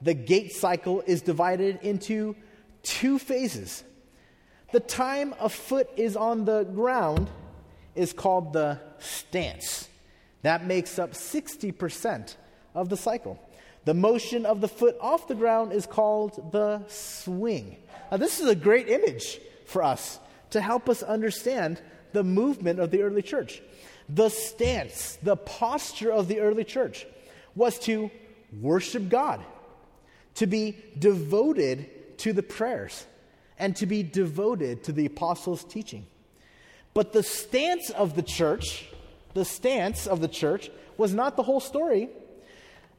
The 0.00 0.14
gait 0.14 0.52
cycle 0.52 1.02
is 1.06 1.22
divided 1.22 1.80
into 1.82 2.36
two 2.82 3.18
phases. 3.18 3.84
The 4.72 4.80
time 4.80 5.34
a 5.40 5.48
foot 5.48 5.88
is 5.96 6.16
on 6.16 6.44
the 6.44 6.64
ground 6.64 7.28
is 7.94 8.12
called 8.12 8.52
the 8.52 8.80
stance. 8.98 9.88
That 10.42 10.66
makes 10.66 10.98
up 10.98 11.12
60% 11.12 12.36
of 12.74 12.88
the 12.88 12.96
cycle. 12.96 13.38
The 13.84 13.94
motion 13.94 14.46
of 14.46 14.60
the 14.60 14.68
foot 14.68 14.96
off 15.00 15.28
the 15.28 15.34
ground 15.34 15.72
is 15.72 15.86
called 15.86 16.52
the 16.52 16.82
swing. 16.88 17.76
Now, 18.10 18.16
this 18.16 18.40
is 18.40 18.48
a 18.48 18.54
great 18.54 18.88
image 18.88 19.40
for 19.66 19.82
us 19.82 20.18
to 20.50 20.60
help 20.60 20.88
us 20.88 21.02
understand 21.02 21.80
the 22.12 22.22
movement 22.22 22.78
of 22.78 22.90
the 22.90 23.02
early 23.02 23.22
church. 23.22 23.62
The 24.14 24.28
stance, 24.28 25.16
the 25.22 25.36
posture 25.36 26.12
of 26.12 26.28
the 26.28 26.40
early 26.40 26.64
church 26.64 27.06
was 27.54 27.78
to 27.80 28.10
worship 28.60 29.08
God, 29.08 29.42
to 30.34 30.46
be 30.46 30.76
devoted 30.98 32.18
to 32.18 32.32
the 32.32 32.42
prayers, 32.42 33.06
and 33.58 33.74
to 33.76 33.86
be 33.86 34.02
devoted 34.02 34.84
to 34.84 34.92
the 34.92 35.06
apostles' 35.06 35.64
teaching. 35.64 36.06
But 36.94 37.12
the 37.12 37.22
stance 37.22 37.88
of 37.90 38.14
the 38.14 38.22
church, 38.22 38.86
the 39.32 39.46
stance 39.46 40.06
of 40.06 40.20
the 40.20 40.28
church, 40.28 40.70
was 40.98 41.14
not 41.14 41.36
the 41.36 41.42
whole 41.42 41.60
story. 41.60 42.10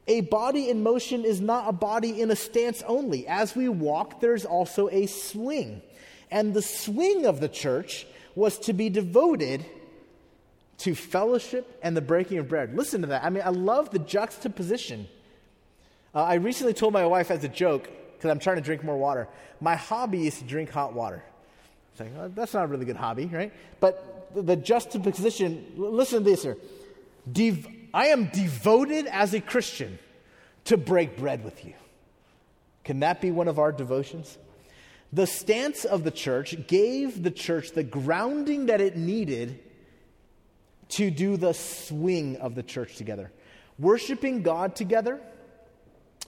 A 0.08 0.22
body 0.22 0.68
in 0.68 0.82
motion 0.82 1.24
is 1.24 1.40
not 1.40 1.68
a 1.68 1.72
body 1.72 2.20
in 2.20 2.30
a 2.30 2.36
stance 2.36 2.82
only. 2.88 3.26
As 3.28 3.54
we 3.54 3.68
walk, 3.68 4.20
there's 4.20 4.44
also 4.44 4.88
a 4.90 5.06
swing. 5.06 5.80
And 6.30 6.54
the 6.54 6.62
swing 6.62 7.24
of 7.24 7.40
the 7.40 7.48
church 7.48 8.04
was 8.34 8.58
to 8.60 8.72
be 8.72 8.88
devoted 8.90 9.64
to 10.78 10.94
fellowship 10.94 11.78
and 11.82 11.96
the 11.96 12.00
breaking 12.00 12.38
of 12.38 12.48
bread. 12.48 12.76
Listen 12.76 13.00
to 13.02 13.06
that. 13.08 13.24
I 13.24 13.30
mean, 13.30 13.42
I 13.44 13.50
love 13.50 13.90
the 13.90 13.98
juxtaposition. 13.98 15.06
Uh, 16.14 16.22
I 16.22 16.34
recently 16.34 16.74
told 16.74 16.92
my 16.92 17.06
wife 17.06 17.30
as 17.30 17.44
a 17.44 17.48
joke, 17.48 17.88
because 18.16 18.30
I'm 18.30 18.38
trying 18.38 18.56
to 18.56 18.62
drink 18.62 18.84
more 18.84 18.96
water, 18.96 19.28
my 19.60 19.76
hobby 19.76 20.26
is 20.26 20.38
to 20.38 20.44
drink 20.44 20.70
hot 20.70 20.94
water. 20.94 21.22
Like, 21.98 22.16
well, 22.16 22.28
that's 22.28 22.54
not 22.54 22.64
a 22.64 22.66
really 22.66 22.86
good 22.86 22.96
hobby, 22.96 23.26
right? 23.26 23.52
But 23.78 24.34
the, 24.34 24.42
the 24.42 24.56
juxtaposition, 24.56 25.74
listen 25.76 26.24
to 26.24 26.30
this 26.30 26.42
here. 26.42 26.56
Dev- 27.30 27.68
I 27.92 28.06
am 28.06 28.26
devoted 28.26 29.06
as 29.06 29.32
a 29.34 29.40
Christian 29.40 29.98
to 30.64 30.76
break 30.76 31.16
bread 31.16 31.44
with 31.44 31.64
you. 31.64 31.74
Can 32.82 33.00
that 33.00 33.20
be 33.20 33.30
one 33.30 33.48
of 33.48 33.58
our 33.58 33.70
devotions? 33.70 34.36
The 35.12 35.26
stance 35.26 35.84
of 35.84 36.02
the 36.02 36.10
church 36.10 36.66
gave 36.66 37.22
the 37.22 37.30
church 37.30 37.70
the 37.70 37.84
grounding 37.84 38.66
that 38.66 38.80
it 38.80 38.96
needed 38.96 39.60
to 40.90 41.10
do 41.10 41.36
the 41.36 41.52
swing 41.52 42.36
of 42.36 42.54
the 42.54 42.62
church 42.62 42.96
together. 42.96 43.32
Worshiping 43.78 44.42
God 44.42 44.76
together, 44.76 45.20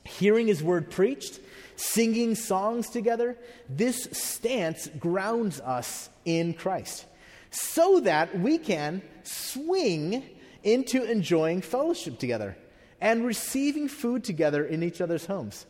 hearing 0.05 0.47
His 0.47 0.63
word 0.63 0.91
preached, 0.91 1.41
singing 1.77 2.35
songs 2.35 2.89
together, 2.89 3.37
this 3.69 4.09
stance 4.13 4.89
grounds 4.99 5.61
us 5.61 6.09
in 6.25 6.55
Christ 6.55 7.07
so 7.51 8.01
that 8.01 8.39
we 8.39 8.59
can 8.59 9.03
swing 9.23 10.23
into 10.63 11.05
enjoying 11.05 11.63
fellowship 11.63 12.19
together 12.19 12.57
and 13.01 13.25
receiving 13.25 13.89
food 13.89 14.25
together 14.25 14.65
in 14.65 14.83
each 14.83 15.01
other's 15.01 15.27
homes. 15.27 15.67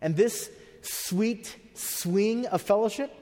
And 0.00 0.16
this 0.16 0.50
sweet 0.82 1.56
swing 1.74 2.46
of 2.46 2.62
fellowship, 2.62 3.12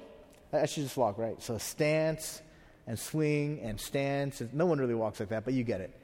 I 0.52 0.66
should 0.66 0.84
just 0.84 0.96
walk, 0.96 1.18
right? 1.18 1.40
So 1.42 1.58
stance 1.58 2.42
and 2.90 2.98
swing 2.98 3.60
and 3.62 3.80
stance. 3.80 4.42
No 4.52 4.66
one 4.66 4.78
really 4.78 4.94
walks 4.94 5.20
like 5.20 5.30
that, 5.30 5.44
but 5.44 5.54
you 5.54 5.64
get 5.64 5.80
it. 5.80 6.00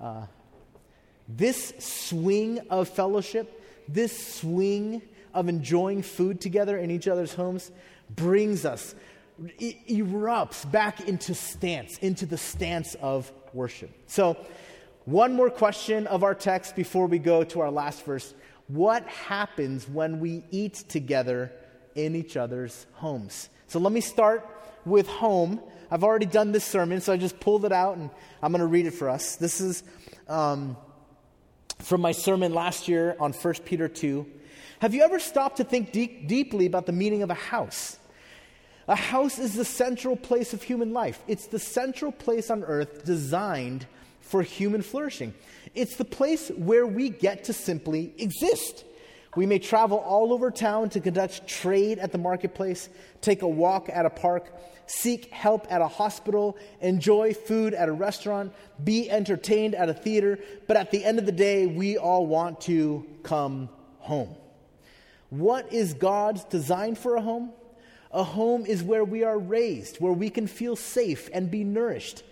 Uh, 0.00 0.24
this 1.28 1.72
swing 1.78 2.58
of 2.70 2.88
fellowship 2.88 3.60
this 3.88 4.36
swing 4.36 5.02
of 5.34 5.48
enjoying 5.48 6.02
food 6.02 6.40
together 6.40 6.76
in 6.78 6.90
each 6.90 7.08
other's 7.08 7.34
homes 7.34 7.70
brings 8.10 8.64
us, 8.64 8.94
it 9.58 9.86
erupts 9.88 10.70
back 10.70 11.08
into 11.08 11.34
stance, 11.34 11.98
into 11.98 12.26
the 12.26 12.36
stance 12.36 12.94
of 12.96 13.32
worship. 13.52 13.90
So, 14.06 14.36
one 15.04 15.34
more 15.34 15.50
question 15.50 16.06
of 16.06 16.22
our 16.22 16.34
text 16.34 16.76
before 16.76 17.06
we 17.06 17.18
go 17.18 17.42
to 17.44 17.60
our 17.60 17.70
last 17.70 18.04
verse. 18.04 18.34
What 18.68 19.04
happens 19.08 19.88
when 19.88 20.20
we 20.20 20.44
eat 20.50 20.74
together 20.74 21.50
in 21.96 22.14
each 22.14 22.36
other's 22.36 22.86
homes? 22.92 23.48
So, 23.66 23.80
let 23.80 23.92
me 23.92 24.00
start 24.00 24.46
with 24.84 25.08
home. 25.08 25.60
I've 25.92 26.02
already 26.02 26.26
done 26.26 26.50
this 26.50 26.64
sermon, 26.64 27.00
so 27.00 27.12
I 27.12 27.18
just 27.18 27.38
pulled 27.38 27.64
it 27.64 27.72
out 27.72 27.96
and 27.98 28.10
I'm 28.42 28.50
going 28.50 28.60
to 28.60 28.66
read 28.66 28.86
it 28.86 28.94
for 28.94 29.08
us. 29.08 29.36
This 29.36 29.60
is. 29.60 29.84
Um, 30.26 30.76
from 31.82 32.00
my 32.00 32.12
sermon 32.12 32.54
last 32.54 32.88
year 32.88 33.16
on 33.18 33.32
1 33.32 33.54
Peter 33.64 33.88
2. 33.88 34.26
Have 34.80 34.94
you 34.94 35.02
ever 35.02 35.18
stopped 35.18 35.58
to 35.58 35.64
think 35.64 35.92
deep, 35.92 36.26
deeply 36.28 36.66
about 36.66 36.86
the 36.86 36.92
meaning 36.92 37.22
of 37.22 37.30
a 37.30 37.34
house? 37.34 37.98
A 38.88 38.96
house 38.96 39.38
is 39.38 39.54
the 39.54 39.64
central 39.64 40.16
place 40.16 40.52
of 40.52 40.62
human 40.62 40.92
life. 40.92 41.22
It's 41.28 41.46
the 41.46 41.58
central 41.58 42.10
place 42.10 42.50
on 42.50 42.64
earth 42.64 43.04
designed 43.04 43.86
for 44.20 44.42
human 44.42 44.82
flourishing. 44.82 45.34
It's 45.74 45.96
the 45.96 46.04
place 46.04 46.50
where 46.50 46.86
we 46.86 47.10
get 47.10 47.44
to 47.44 47.52
simply 47.52 48.12
exist. 48.18 48.84
We 49.34 49.46
may 49.46 49.58
travel 49.58 49.98
all 49.98 50.32
over 50.32 50.50
town 50.50 50.90
to 50.90 51.00
conduct 51.00 51.46
trade 51.46 51.98
at 51.98 52.12
the 52.12 52.18
marketplace, 52.18 52.90
take 53.22 53.40
a 53.40 53.48
walk 53.48 53.88
at 53.88 54.04
a 54.04 54.10
park, 54.10 54.52
seek 54.84 55.30
help 55.30 55.66
at 55.70 55.80
a 55.80 55.88
hospital, 55.88 56.58
enjoy 56.82 57.32
food 57.32 57.72
at 57.72 57.88
a 57.88 57.92
restaurant, 57.92 58.52
be 58.84 59.10
entertained 59.10 59.74
at 59.74 59.88
a 59.88 59.94
theater, 59.94 60.38
but 60.66 60.76
at 60.76 60.90
the 60.90 61.02
end 61.02 61.18
of 61.18 61.24
the 61.24 61.32
day, 61.32 61.66
we 61.66 61.96
all 61.96 62.26
want 62.26 62.60
to 62.62 63.06
come 63.22 63.70
home. 64.00 64.34
What 65.30 65.72
is 65.72 65.94
God's 65.94 66.44
design 66.44 66.94
for 66.94 67.16
a 67.16 67.22
home? 67.22 67.52
A 68.10 68.22
home 68.22 68.66
is 68.66 68.82
where 68.82 69.04
we 69.04 69.24
are 69.24 69.38
raised, 69.38 69.96
where 69.96 70.12
we 70.12 70.28
can 70.28 70.46
feel 70.46 70.76
safe 70.76 71.30
and 71.32 71.50
be 71.50 71.64
nourished. 71.64 72.22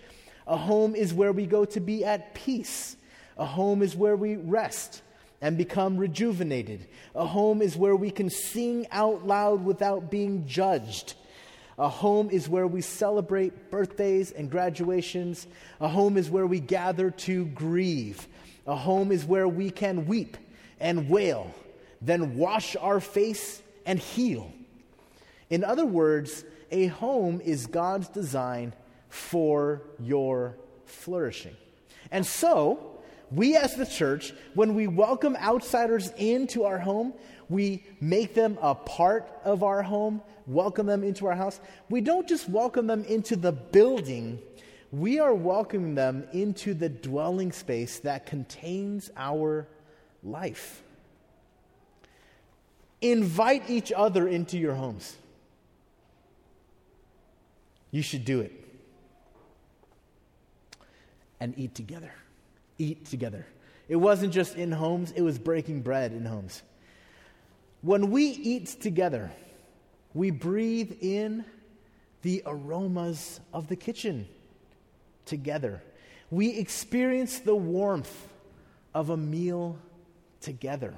A 0.47 0.57
home 0.59 0.95
is 0.95 1.15
where 1.15 1.33
we 1.33 1.47
go 1.47 1.65
to 1.65 1.81
be 1.81 2.05
at 2.05 2.35
peace. 2.35 2.97
A 3.39 3.47
home 3.47 3.81
is 3.81 3.97
where 3.97 4.17
we 4.17 4.37
rest 4.37 5.01
and 5.41 5.57
become 5.57 5.97
rejuvenated. 5.97 6.87
A 7.15 7.27
home 7.27 7.63
is 7.63 7.77
where 7.77 7.97
we 7.97 8.11
can 8.11 8.31
sing 8.31 8.87
out 8.91 9.27
loud 9.27 9.65
without 9.65 10.11
being 10.11 10.47
judged. 10.47 11.15
A 11.79 11.89
home 11.89 12.29
is 12.31 12.49
where 12.49 12.67
we 12.67 12.83
celebrate 12.83 13.71
birthdays 13.71 14.33
and 14.33 14.51
graduations. 14.51 15.47
A 15.81 15.89
home 15.89 16.19
is 16.19 16.29
where 16.29 16.47
we 16.47 16.61
gather 16.61 17.11
to 17.11 17.47
grieve. 17.47 18.29
A 18.67 18.77
home 18.77 19.11
is 19.11 19.25
where 19.25 19.49
we 19.49 19.71
can 19.71 20.07
weep 20.07 20.37
and 20.79 21.09
wail, 21.09 21.55
then 22.03 22.37
wash 22.37 22.77
our 22.77 23.01
face 23.01 23.63
and 23.87 23.99
heal. 23.99 24.53
In 25.49 25.65
other 25.65 25.87
words, 25.87 26.45
a 26.71 26.87
home 26.87 27.41
is 27.41 27.67
God's 27.67 28.09
design 28.09 28.73
for 29.09 29.83
your 29.99 30.57
flourishing. 30.85 31.57
And 32.11 32.25
so, 32.25 32.90
we 33.31 33.57
as 33.57 33.77
the 33.77 33.87
church, 33.87 34.33
when 34.55 34.75
we 34.75 34.87
welcome 34.87 35.37
outsiders 35.37 36.13
into 36.17 36.65
our 36.65 36.79
home, 36.79 37.15
we 37.49 37.85
make 38.01 38.35
them 38.35 38.59
a 38.61 38.75
part 38.75 39.29
of 39.45 39.63
our 39.63 39.83
home, 39.83 40.21
welcome 40.47 40.87
them 40.87 41.05
into 41.05 41.27
our 41.27 41.35
house. 41.35 41.61
We 41.89 42.01
don't 42.01 42.29
just 42.29 42.49
welcome 42.49 42.87
them 42.87 43.05
into 43.05 43.37
the 43.37 43.53
building, 43.53 44.41
we 44.93 45.21
are 45.21 45.35
welcoming 45.35 45.95
them 45.95 46.27
into 46.33 46.75
the 46.75 46.89
dwelling 46.89 47.53
space 47.53 48.01
that 48.01 48.27
contains 48.27 49.11
our 49.17 49.69
life. 50.25 50.83
Invite 53.01 53.71
each 53.71 53.93
other 53.93 54.27
into 54.27 54.59
your 54.59 54.75
homes. 54.75 55.17
You 57.93 58.03
should 58.03 58.25
do 58.25 58.41
it. 58.41 58.53
And 61.39 61.57
eat 61.57 61.75
together 61.75 62.13
eat 62.81 63.05
together. 63.07 63.47
It 63.89 63.97
wasn't 63.97 64.33
just 64.33 64.57
in 64.57 64.73
homes, 64.73 65.13
it 65.13 65.23
was 65.23 65.39
breaking 65.39 65.83
bread 65.83 66.13
in 66.13 66.25
homes. 66.25 66.63
When 67.83 68.11
we 68.11 68.25
eat 68.25 68.67
together, 68.81 69.31
we 70.15 70.31
breathe 70.31 70.93
in 71.01 71.45
the 72.23 72.43
aromas 72.47 73.41
of 73.53 73.69
the 73.69 73.77
kitchen 73.77 74.29
together. 75.25 75.83
We 76.31 76.51
experience 76.59 77.39
the 77.41 77.55
warmth 77.55 78.29
of 78.95 79.11
a 79.11 79.17
meal 79.17 79.79
together. 80.41 80.95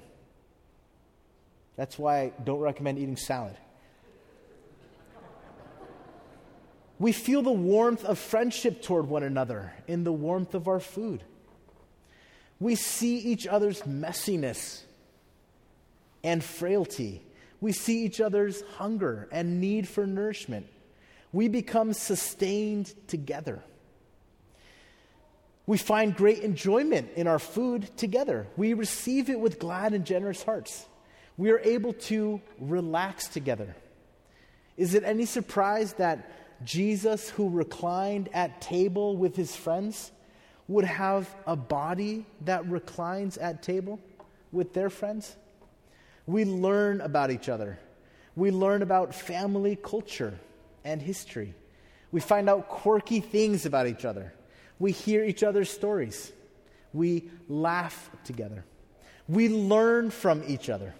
That's 1.76 1.98
why 1.98 2.20
I 2.20 2.32
don't 2.44 2.60
recommend 2.60 2.98
eating 2.98 3.16
salad. 3.16 3.56
We 6.98 7.12
feel 7.12 7.42
the 7.42 7.50
warmth 7.50 8.04
of 8.04 8.18
friendship 8.18 8.82
toward 8.82 9.08
one 9.08 9.22
another 9.22 9.72
in 9.88 10.04
the 10.04 10.12
warmth 10.12 10.54
of 10.54 10.68
our 10.68 10.78
food. 10.78 11.24
We 12.62 12.76
see 12.76 13.18
each 13.18 13.48
other's 13.48 13.82
messiness 13.82 14.82
and 16.22 16.44
frailty. 16.44 17.20
We 17.60 17.72
see 17.72 18.04
each 18.04 18.20
other's 18.20 18.62
hunger 18.76 19.28
and 19.32 19.60
need 19.60 19.88
for 19.88 20.06
nourishment. 20.06 20.68
We 21.32 21.48
become 21.48 21.92
sustained 21.92 22.94
together. 23.08 23.64
We 25.66 25.76
find 25.76 26.14
great 26.14 26.38
enjoyment 26.38 27.10
in 27.16 27.26
our 27.26 27.40
food 27.40 27.96
together. 27.96 28.46
We 28.56 28.74
receive 28.74 29.28
it 29.28 29.40
with 29.40 29.58
glad 29.58 29.92
and 29.92 30.04
generous 30.04 30.44
hearts. 30.44 30.86
We 31.36 31.50
are 31.50 31.58
able 31.58 31.94
to 31.94 32.40
relax 32.60 33.26
together. 33.26 33.74
Is 34.76 34.94
it 34.94 35.02
any 35.02 35.24
surprise 35.24 35.94
that 35.94 36.64
Jesus, 36.64 37.28
who 37.30 37.48
reclined 37.48 38.28
at 38.32 38.60
table 38.60 39.16
with 39.16 39.34
his 39.34 39.56
friends, 39.56 40.12
would 40.72 40.84
have 40.84 41.34
a 41.46 41.56
body 41.56 42.24
that 42.42 42.66
reclines 42.68 43.38
at 43.38 43.62
table 43.62 44.00
with 44.50 44.74
their 44.74 44.90
friends? 44.90 45.36
We 46.26 46.44
learn 46.44 47.00
about 47.00 47.30
each 47.30 47.48
other. 47.48 47.78
We 48.36 48.50
learn 48.50 48.82
about 48.82 49.14
family 49.14 49.76
culture 49.76 50.38
and 50.84 51.00
history. 51.02 51.54
We 52.10 52.20
find 52.20 52.48
out 52.48 52.68
quirky 52.68 53.20
things 53.20 53.66
about 53.66 53.86
each 53.86 54.04
other. 54.04 54.32
We 54.78 54.92
hear 54.92 55.24
each 55.24 55.42
other's 55.42 55.70
stories. 55.70 56.32
We 56.92 57.30
laugh 57.48 58.10
together. 58.24 58.64
We 59.28 59.48
learn 59.48 60.10
from 60.10 60.42
each 60.46 60.68
other. 60.68 60.94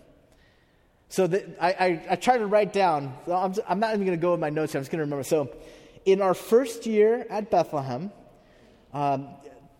So 1.08 1.26
that 1.26 1.44
I, 1.60 1.72
I, 1.72 2.06
I 2.10 2.16
try 2.16 2.38
to 2.38 2.46
write 2.46 2.72
down, 2.72 3.14
I'm, 3.30 3.54
I'm 3.68 3.80
not 3.80 3.94
even 3.94 4.06
going 4.06 4.18
to 4.18 4.22
go 4.22 4.30
with 4.30 4.40
my 4.40 4.48
notes 4.48 4.72
here, 4.72 4.78
I'm 4.78 4.82
just 4.82 4.90
going 4.90 5.00
to 5.00 5.04
remember. 5.04 5.24
So, 5.24 5.54
in 6.04 6.22
our 6.22 6.34
first 6.34 6.86
year 6.86 7.26
at 7.28 7.50
Bethlehem, 7.50 8.10
um, 8.94 9.28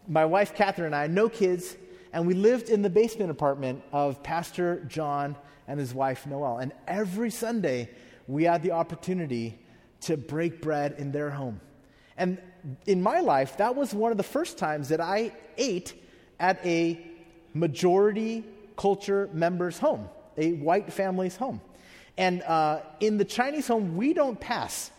my 0.07 0.25
wife 0.25 0.55
Catherine 0.55 0.87
and 0.87 0.95
I, 0.95 1.07
no 1.07 1.29
kids, 1.29 1.77
and 2.13 2.27
we 2.27 2.35
lived 2.35 2.69
in 2.69 2.83
the 2.83 2.91
basement 2.91 3.31
apartment 3.31 3.83
of 3.93 4.23
Pastor 4.23 4.85
John 4.89 5.37
and 5.67 5.79
his 5.79 5.95
wife 5.95 6.27
Noel. 6.27 6.59
And 6.59 6.73
every 6.87 7.31
Sunday, 7.31 7.91
we 8.27 8.45
had 8.45 8.63
the 8.63 8.73
opportunity 8.73 9.59
to 10.03 10.17
break 10.17 10.61
bread 10.61 10.97
in 10.99 11.13
their 11.13 11.31
home. 11.31 11.61
And 12.17 12.39
in 12.87 13.03
my 13.03 13.21
life, 13.21 13.57
that 13.57 13.75
was 13.75 13.95
one 13.95 14.11
of 14.11 14.19
the 14.19 14.25
first 14.25 14.59
times 14.59 14.89
that 14.89 15.01
I 15.01 15.33
ate 15.57 15.95
at 16.39 16.65
a 16.67 17.05
majority 17.55 18.45
culture 18.77 19.29
member's 19.33 19.79
home 19.79 20.09
a 20.37 20.53
white 20.53 20.93
family's 20.93 21.37
home. 21.37 21.61
And 22.17 22.43
uh, 22.43 22.81
in 23.01 23.19
the 23.19 23.25
Chinese 23.25 23.69
home, 23.69 23.97
we 23.97 24.13
don't 24.13 24.39
pass. 24.39 24.91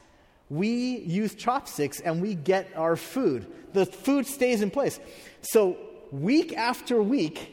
We 0.53 0.99
use 0.99 1.33
chopsticks 1.33 1.99
and 1.99 2.21
we 2.21 2.35
get 2.35 2.69
our 2.75 2.95
food. 2.95 3.47
The 3.73 3.87
food 3.87 4.27
stays 4.27 4.61
in 4.61 4.69
place. 4.69 4.99
So, 5.41 5.77
week 6.11 6.55
after 6.55 7.01
week, 7.01 7.49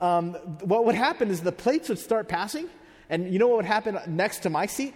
um, 0.00 0.32
what 0.62 0.86
would 0.86 0.94
happen 0.94 1.30
is 1.30 1.42
the 1.42 1.52
plates 1.52 1.90
would 1.90 1.98
start 1.98 2.26
passing. 2.26 2.70
And 3.10 3.30
you 3.30 3.38
know 3.38 3.48
what 3.48 3.58
would 3.58 3.66
happen 3.66 3.98
next 4.06 4.44
to 4.44 4.50
my 4.50 4.64
seat? 4.64 4.94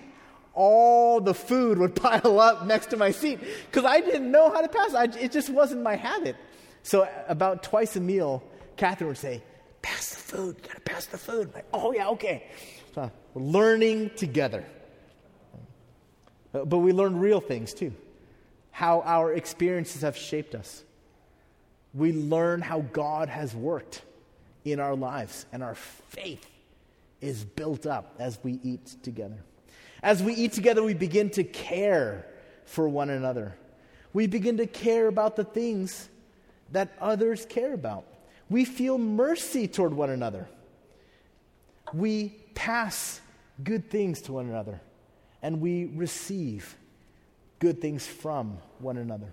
All 0.55 1.21
the 1.21 1.35
food 1.35 1.77
would 1.77 1.95
pile 2.07 2.41
up 2.41 2.65
next 2.65 2.87
to 2.87 2.97
my 2.97 3.11
seat 3.11 3.39
because 3.67 3.85
I 3.85 4.01
didn't 4.01 4.31
know 4.31 4.51
how 4.51 4.63
to 4.63 4.69
pass. 4.69 4.95
I, 4.95 5.05
it 5.05 5.31
just 5.31 5.51
wasn't 5.51 5.83
my 5.83 5.97
habit. 5.97 6.37
So, 6.85 7.07
about 7.29 7.63
twice 7.63 7.97
a 7.97 8.01
meal, 8.01 8.43
Catherine 8.79 9.09
would 9.09 9.19
say, 9.19 9.43
pass 9.83 10.15
the 10.15 10.17
food. 10.17 10.57
You 10.63 10.69
gotta 10.69 10.81
pass 10.81 11.05
the 11.05 11.19
food. 11.19 11.53
Like, 11.53 11.67
oh 11.75 11.93
yeah, 11.93 12.09
okay. 12.09 12.47
So 12.95 13.11
we're 13.35 13.43
learning 13.43 14.13
together. 14.17 14.65
Uh, 16.55 16.65
but 16.65 16.79
we 16.79 16.93
learn 16.93 17.19
real 17.19 17.41
things 17.41 17.75
too. 17.75 17.93
How 18.71 19.03
our 19.03 19.33
experiences 19.33 20.03
have 20.03 20.17
shaped 20.17 20.55
us. 20.55 20.85
We 21.93 22.13
learn 22.13 22.61
how 22.61 22.81
God 22.81 23.29
has 23.29 23.55
worked 23.55 24.03
in 24.65 24.79
our 24.79 24.95
lives, 24.95 25.47
and 25.53 25.63
our 25.63 25.75
faith 25.75 26.47
is 27.21 27.45
built 27.45 27.87
up 27.87 28.15
as 28.19 28.39
we 28.43 28.61
eat 28.63 28.97
together. 29.03 29.39
As 30.03 30.23
we 30.23 30.35
eat 30.35 30.53
together, 30.53 30.83
we 30.83 30.95
begin 30.95 31.31
to 31.31 31.45
care 31.45 32.27
for 32.65 32.89
one 32.89 33.11
another. 33.11 33.55
We 34.13 34.27
begin 34.27 34.57
to 34.59 34.67
care 34.67 35.09
about 35.09 35.37
the 35.37 35.45
things 35.45 36.09
that 36.73 36.93
others 37.01 37.47
care 37.47 37.75
about. 37.75 38.05
We 38.49 38.65
feel 38.65 38.99
mercy 38.99 39.69
toward 39.69 39.93
one 39.93 40.11
another. 40.11 40.49
We 41.93 42.31
pass 42.55 43.21
good 43.63 43.91
things 43.91 44.23
to 44.23 44.33
one 44.33 44.49
another. 44.49 44.81
And 45.43 45.61
we 45.61 45.87
receive 45.87 46.77
good 47.59 47.81
things 47.81 48.07
from 48.07 48.59
one 48.79 48.97
another. 48.97 49.33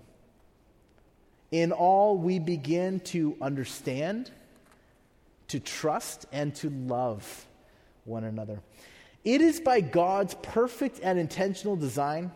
In 1.50 1.72
all, 1.72 2.16
we 2.16 2.38
begin 2.38 3.00
to 3.00 3.36
understand, 3.40 4.30
to 5.48 5.60
trust, 5.60 6.26
and 6.30 6.54
to 6.56 6.70
love 6.70 7.46
one 8.04 8.24
another. 8.24 8.60
It 9.24 9.40
is 9.40 9.60
by 9.60 9.80
God's 9.80 10.34
perfect 10.42 11.00
and 11.02 11.18
intentional 11.18 11.76
design 11.76 12.32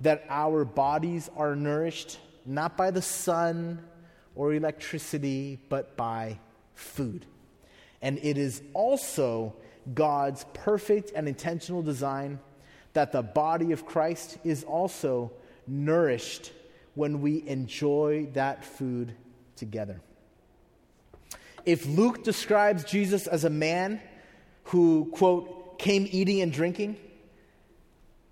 that 0.00 0.24
our 0.28 0.64
bodies 0.64 1.30
are 1.36 1.54
nourished, 1.54 2.18
not 2.44 2.76
by 2.76 2.90
the 2.90 3.02
sun 3.02 3.82
or 4.34 4.52
electricity, 4.52 5.58
but 5.68 5.96
by 5.96 6.38
food. 6.74 7.26
And 8.02 8.18
it 8.18 8.36
is 8.36 8.62
also 8.72 9.54
God's 9.92 10.44
perfect 10.52 11.12
and 11.14 11.28
intentional 11.28 11.82
design 11.82 12.38
that 12.94 13.12
the 13.12 13.22
body 13.22 13.72
of 13.72 13.86
Christ 13.86 14.38
is 14.44 14.64
also 14.64 15.32
nourished 15.66 16.52
when 16.94 17.20
we 17.20 17.46
enjoy 17.46 18.28
that 18.32 18.64
food 18.64 19.14
together. 19.56 20.00
If 21.64 21.86
Luke 21.86 22.24
describes 22.24 22.84
Jesus 22.84 23.26
as 23.26 23.44
a 23.44 23.50
man 23.50 24.00
who, 24.64 25.10
quote, 25.12 25.78
came 25.78 26.08
eating 26.10 26.40
and 26.40 26.52
drinking, 26.52 26.96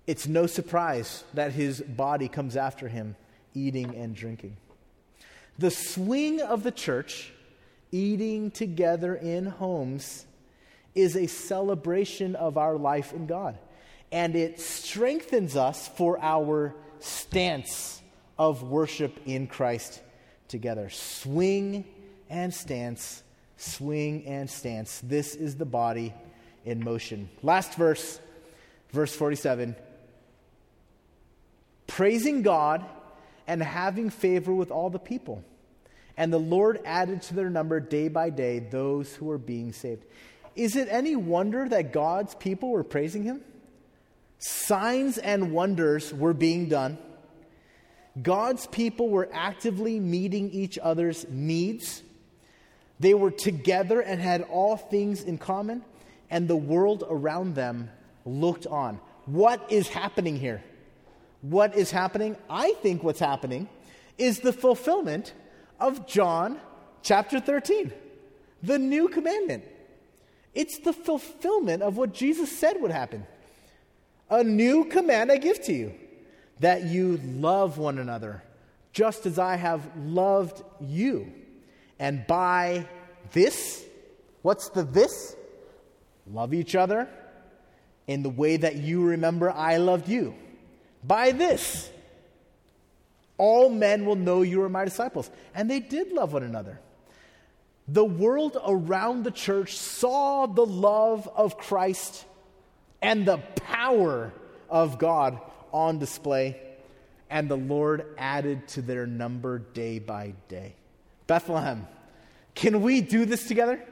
it's 0.07 0.27
no 0.27 0.47
surprise 0.47 1.23
that 1.33 1.51
his 1.53 1.81
body 1.81 2.27
comes 2.27 2.55
after 2.57 2.87
him 2.87 3.15
eating 3.53 3.95
and 3.95 4.15
drinking. 4.15 4.57
The 5.59 5.71
swing 5.71 6.41
of 6.41 6.63
the 6.63 6.71
church, 6.71 7.31
eating 7.91 8.49
together 8.51 9.15
in 9.15 9.45
homes, 9.45 10.25
is 10.95 11.15
a 11.15 11.27
celebration 11.27 12.35
of 12.35 12.57
our 12.57 12.75
life 12.75 13.13
in 13.13 13.27
God. 13.27 13.57
And 14.13 14.35
it 14.35 14.59
strengthens 14.59 15.57
us 15.57 15.87
for 15.87 16.19
our 16.21 16.75
stance 16.99 17.99
of 18.37 18.61
worship 18.61 19.19
in 19.25 19.47
Christ 19.47 20.01
together. 20.47 20.91
Swing 20.91 21.83
and 22.29 22.53
stance, 22.53 23.23
swing 23.57 24.25
and 24.27 24.47
stance. 24.47 25.01
This 25.03 25.33
is 25.33 25.55
the 25.55 25.65
body 25.65 26.13
in 26.63 26.83
motion. 26.83 27.27
Last 27.41 27.73
verse, 27.73 28.19
verse 28.91 29.15
47. 29.15 29.75
Praising 31.87 32.43
God 32.43 32.85
and 33.47 33.63
having 33.63 34.11
favor 34.11 34.53
with 34.53 34.69
all 34.69 34.91
the 34.91 34.99
people. 34.99 35.43
And 36.17 36.31
the 36.31 36.39
Lord 36.39 36.79
added 36.85 37.23
to 37.23 37.33
their 37.33 37.49
number 37.49 37.79
day 37.79 38.09
by 38.09 38.29
day 38.29 38.59
those 38.59 39.15
who 39.15 39.25
were 39.25 39.39
being 39.39 39.73
saved. 39.73 40.05
Is 40.55 40.75
it 40.75 40.87
any 40.91 41.15
wonder 41.15 41.67
that 41.67 41.91
God's 41.91 42.35
people 42.35 42.69
were 42.69 42.83
praising 42.83 43.23
him? 43.23 43.41
Signs 44.45 45.17
and 45.17 45.51
wonders 45.51 46.13
were 46.13 46.33
being 46.33 46.69
done. 46.69 46.97
God's 48.21 48.67
people 48.67 49.09
were 49.09 49.29
actively 49.31 49.99
meeting 49.99 50.51
each 50.51 50.77
other's 50.77 51.25
needs. 51.29 52.03
They 52.99 53.13
were 53.13 53.31
together 53.31 54.01
and 54.01 54.21
had 54.21 54.41
all 54.43 54.77
things 54.77 55.23
in 55.23 55.37
common, 55.37 55.83
and 56.29 56.47
the 56.47 56.55
world 56.55 57.03
around 57.09 57.55
them 57.55 57.89
looked 58.25 58.67
on. 58.67 58.99
What 59.25 59.71
is 59.71 59.87
happening 59.87 60.37
here? 60.37 60.63
what 61.43 61.75
is 61.75 61.91
happening? 61.91 62.37
I 62.49 62.73
think 62.81 63.03
what's 63.03 63.19
happening 63.19 63.67
is 64.17 64.39
the 64.39 64.53
fulfillment 64.53 65.33
of 65.79 66.07
John 66.07 66.59
chapter 67.03 67.39
13, 67.39 67.91
the 68.63 68.79
new 68.79 69.09
commandment. 69.09 69.65
It's 70.53 70.79
the 70.79 70.93
fulfillment 70.93 71.83
of 71.83 71.97
what 71.97 72.13
Jesus 72.13 72.57
said 72.57 72.77
would 72.79 72.91
happen. 72.91 73.27
A 74.29 74.43
new 74.43 74.85
command 74.85 75.31
I 75.31 75.37
give 75.37 75.61
to 75.63 75.73
you 75.73 75.93
that 76.59 76.83
you 76.83 77.19
love 77.23 77.77
one 77.77 77.97
another, 77.97 78.43
just 78.91 79.25
as 79.25 79.37
I 79.37 79.55
have 79.55 79.81
loved 79.97 80.63
you. 80.81 81.31
And 81.99 82.25
by 82.27 82.87
this, 83.31 83.83
what's 84.41 84.69
the 84.69 84.83
this? 84.83 85.35
Love 86.27 86.53
each 86.53 86.75
other 86.75 87.09
in 88.07 88.23
the 88.23 88.29
way 88.29 88.57
that 88.57 88.75
you 88.75 89.03
remember 89.03 89.51
I 89.51 89.77
loved 89.77 90.07
you. 90.07 90.35
By 91.03 91.31
this, 91.31 91.89
all 93.37 93.69
men 93.69 94.05
will 94.05 94.15
know 94.15 94.41
you 94.41 94.61
are 94.63 94.69
my 94.69 94.85
disciples. 94.85 95.29
And 95.53 95.69
they 95.69 95.79
did 95.79 96.11
love 96.11 96.33
one 96.33 96.43
another. 96.43 96.79
The 97.87 98.05
world 98.05 98.57
around 98.65 99.23
the 99.23 99.31
church 99.31 99.77
saw 99.77 100.45
the 100.45 100.65
love 100.65 101.27
of 101.35 101.57
Christ 101.57 102.25
and 103.03 103.25
the 103.25 103.37
power 103.37 104.33
of 104.69 104.97
God 104.97 105.39
on 105.71 105.99
display. 105.99 106.59
and 107.29 107.49
the 107.49 107.57
Lord 107.57 108.05
added 108.15 108.67
to 108.69 108.83
their 108.83 109.07
number 109.07 109.57
day 109.57 109.97
by 109.97 110.35
day. 110.49 110.75
Bethlehem, 111.25 111.87
can 112.53 112.83
we 112.83 113.01
do 113.01 113.25
this 113.25 113.47
together? 113.47 113.83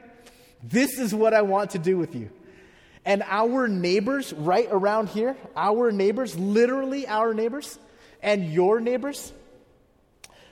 This 0.62 1.00
is 1.00 1.12
what 1.12 1.34
I 1.34 1.42
want 1.42 1.70
to 1.70 1.80
do 1.80 1.98
with 1.98 2.14
you. 2.14 2.30
And 3.04 3.24
our 3.26 3.66
neighbors 3.66 4.32
right 4.32 4.68
around 4.70 5.08
here, 5.08 5.36
our 5.56 5.90
neighbors, 5.90 6.38
literally 6.38 7.08
our 7.08 7.34
neighbors, 7.34 7.80
and 8.22 8.52
your 8.52 8.78
neighbors, 8.78 9.32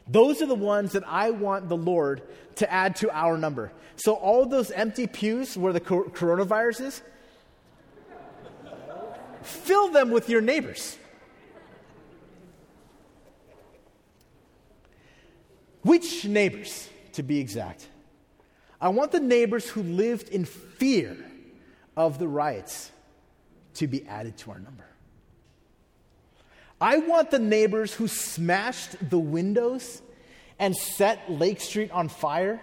those 0.09 0.43
are 0.43 0.47
the 0.47 0.57
ones 0.57 0.93
that 0.93 1.05
I 1.07 1.31
want 1.31 1.69
the 1.69 1.77
Lord 1.77 2.23
to 2.57 2.71
add 2.73 2.97
to 2.97 3.17
our 3.17 3.39
number. 3.39 3.71
So, 3.95 4.15
all 4.15 4.47
those 4.47 4.73
empty 4.73 5.07
pews 5.07 5.57
where 5.57 5.73
the 5.73 5.81
coronavirus 5.81 6.81
is, 6.81 7.03
fill 9.43 9.89
them 9.89 10.11
with 10.11 10.29
your 10.29 10.41
neighbors. 10.41 10.97
Which 15.83 16.25
neighbors, 16.25 16.89
to 17.13 17.23
be 17.23 17.39
exact? 17.39 17.89
I 18.81 18.89
want 18.89 19.13
the 19.13 19.21
neighbors 19.21 19.69
who 19.69 19.83
lived 19.83 20.29
in 20.29 20.45
fear 20.45 21.17
of 21.97 22.19
the 22.19 22.29
riots 22.29 22.91
to 23.75 23.87
be 23.87 24.07
added 24.07 24.37
to 24.39 24.51
our 24.51 24.59
number. 24.59 24.85
I 26.81 26.99
want 26.99 27.31
the 27.31 27.39
neighbors 27.39 27.93
who 27.93 28.09
smashed 28.09 29.11
the 29.11 29.19
windows 29.19 30.01
and 30.59 30.75
set 30.75 31.31
Lake 31.31 31.61
Street 31.61 31.91
on 31.91 32.09
fire 32.09 32.61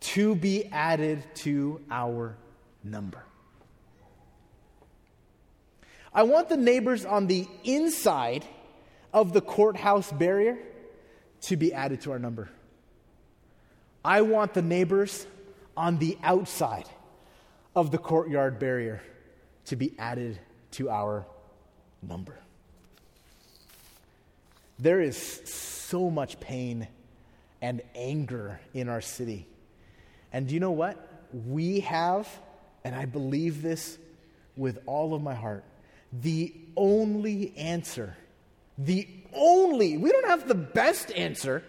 to 0.00 0.34
be 0.34 0.66
added 0.66 1.22
to 1.36 1.80
our 1.90 2.36
number. 2.82 3.24
I 6.14 6.24
want 6.24 6.48
the 6.48 6.56
neighbors 6.56 7.04
on 7.04 7.26
the 7.26 7.48
inside 7.64 8.44
of 9.12 9.32
the 9.32 9.40
courthouse 9.40 10.12
barrier 10.12 10.58
to 11.42 11.56
be 11.56 11.72
added 11.72 12.02
to 12.02 12.12
our 12.12 12.18
number. 12.18 12.50
I 14.04 14.22
want 14.22 14.54
the 14.54 14.62
neighbors 14.62 15.26
on 15.76 15.98
the 15.98 16.18
outside 16.22 16.88
of 17.74 17.90
the 17.90 17.98
courtyard 17.98 18.58
barrier 18.58 19.02
to 19.66 19.76
be 19.76 19.94
added 19.98 20.38
to 20.72 20.90
our 20.90 21.24
number. 22.02 22.38
There 24.78 25.00
is 25.00 25.16
so 25.16 26.10
much 26.10 26.40
pain 26.40 26.88
and 27.60 27.80
anger 27.94 28.60
in 28.74 28.88
our 28.88 29.00
city. 29.00 29.46
And 30.32 30.48
do 30.48 30.54
you 30.54 30.60
know 30.60 30.72
what? 30.72 30.98
We 31.32 31.80
have, 31.80 32.28
and 32.84 32.94
I 32.94 33.04
believe 33.04 33.62
this 33.62 33.98
with 34.56 34.80
all 34.86 35.14
of 35.14 35.22
my 35.22 35.34
heart, 35.34 35.64
the 36.12 36.54
only 36.76 37.56
answer. 37.56 38.16
The 38.78 39.08
only, 39.32 39.96
we 39.96 40.10
don't 40.10 40.26
have 40.26 40.48
the 40.48 40.54
best 40.54 41.12
answer. 41.12 41.62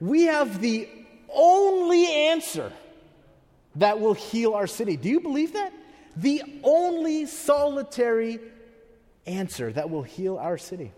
We 0.00 0.24
have 0.24 0.60
the 0.60 0.88
only 1.32 2.06
answer 2.06 2.72
that 3.76 4.00
will 4.00 4.14
heal 4.14 4.54
our 4.54 4.66
city. 4.66 4.96
Do 4.96 5.08
you 5.08 5.20
believe 5.20 5.52
that? 5.54 5.72
The 6.16 6.42
only 6.62 7.26
solitary 7.26 8.40
answer 9.26 9.72
that 9.72 9.90
will 9.90 10.02
heal 10.02 10.38
our 10.38 10.58
city. 10.58 10.92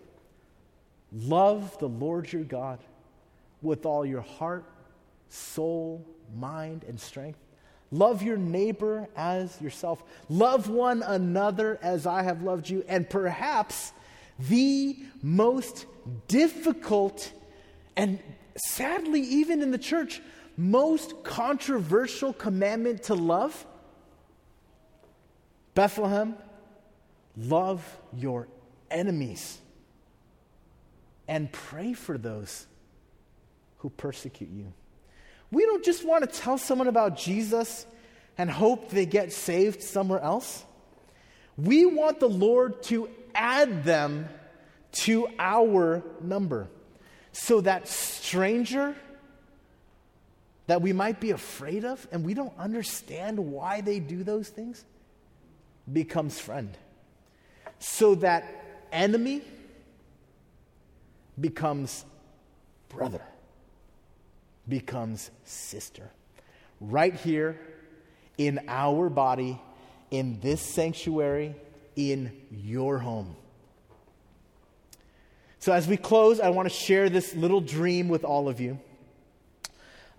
Love 1.11 1.77
the 1.79 1.87
Lord 1.87 2.31
your 2.31 2.43
God 2.43 2.79
with 3.61 3.85
all 3.85 4.05
your 4.05 4.21
heart, 4.21 4.65
soul, 5.29 6.05
mind, 6.35 6.83
and 6.87 6.99
strength. 6.99 7.39
Love 7.91 8.21
your 8.21 8.37
neighbor 8.37 9.07
as 9.15 9.59
yourself. 9.61 10.03
Love 10.29 10.69
one 10.69 11.03
another 11.03 11.79
as 11.81 12.05
I 12.05 12.23
have 12.23 12.43
loved 12.43 12.69
you. 12.69 12.83
And 12.87 13.09
perhaps 13.09 13.93
the 14.39 14.97
most 15.21 15.85
difficult 16.27 17.31
and 17.95 18.19
sadly, 18.57 19.21
even 19.21 19.61
in 19.61 19.71
the 19.71 19.77
church, 19.77 20.21
most 20.55 21.23
controversial 21.23 22.33
commandment 22.33 23.03
to 23.03 23.15
love? 23.15 23.65
Bethlehem, 25.73 26.35
love 27.35 27.83
your 28.13 28.47
enemies 28.89 29.59
and 31.27 31.51
pray 31.51 31.93
for 31.93 32.17
those 32.17 32.67
who 33.79 33.89
persecute 33.89 34.49
you. 34.49 34.73
We 35.51 35.65
don't 35.65 35.83
just 35.83 36.05
want 36.05 36.29
to 36.29 36.39
tell 36.39 36.57
someone 36.57 36.87
about 36.87 37.17
Jesus 37.17 37.85
and 38.37 38.49
hope 38.49 38.89
they 38.89 39.05
get 39.05 39.31
saved 39.31 39.81
somewhere 39.81 40.19
else. 40.19 40.63
We 41.57 41.85
want 41.85 42.19
the 42.19 42.29
Lord 42.29 42.83
to 42.83 43.09
add 43.33 43.83
them 43.83 44.29
to 44.91 45.27
our 45.39 46.03
number 46.21 46.67
so 47.31 47.61
that 47.61 47.87
stranger 47.87 48.95
that 50.67 50.81
we 50.81 50.91
might 50.93 51.19
be 51.19 51.31
afraid 51.31 51.85
of 51.85 52.05
and 52.11 52.25
we 52.25 52.33
don't 52.33 52.53
understand 52.59 53.39
why 53.39 53.81
they 53.81 53.99
do 53.99 54.23
those 54.23 54.49
things 54.49 54.83
becomes 55.91 56.39
friend. 56.39 56.77
So 57.79 58.15
that 58.15 58.43
enemy 58.91 59.41
becomes 61.39 62.03
brother, 62.89 63.21
becomes 64.67 65.31
sister. 65.43 66.09
Right 66.79 67.13
here 67.13 67.59
in 68.37 68.61
our 68.67 69.09
body, 69.09 69.59
in 70.11 70.39
this 70.39 70.61
sanctuary, 70.61 71.55
in 71.95 72.31
your 72.51 72.99
home. 72.99 73.35
So, 75.59 75.73
as 75.73 75.87
we 75.87 75.97
close, 75.97 76.39
I 76.39 76.49
want 76.49 76.69
to 76.69 76.73
share 76.73 77.09
this 77.09 77.35
little 77.35 77.61
dream 77.61 78.09
with 78.09 78.23
all 78.23 78.47
of 78.47 78.59
you. 78.61 78.79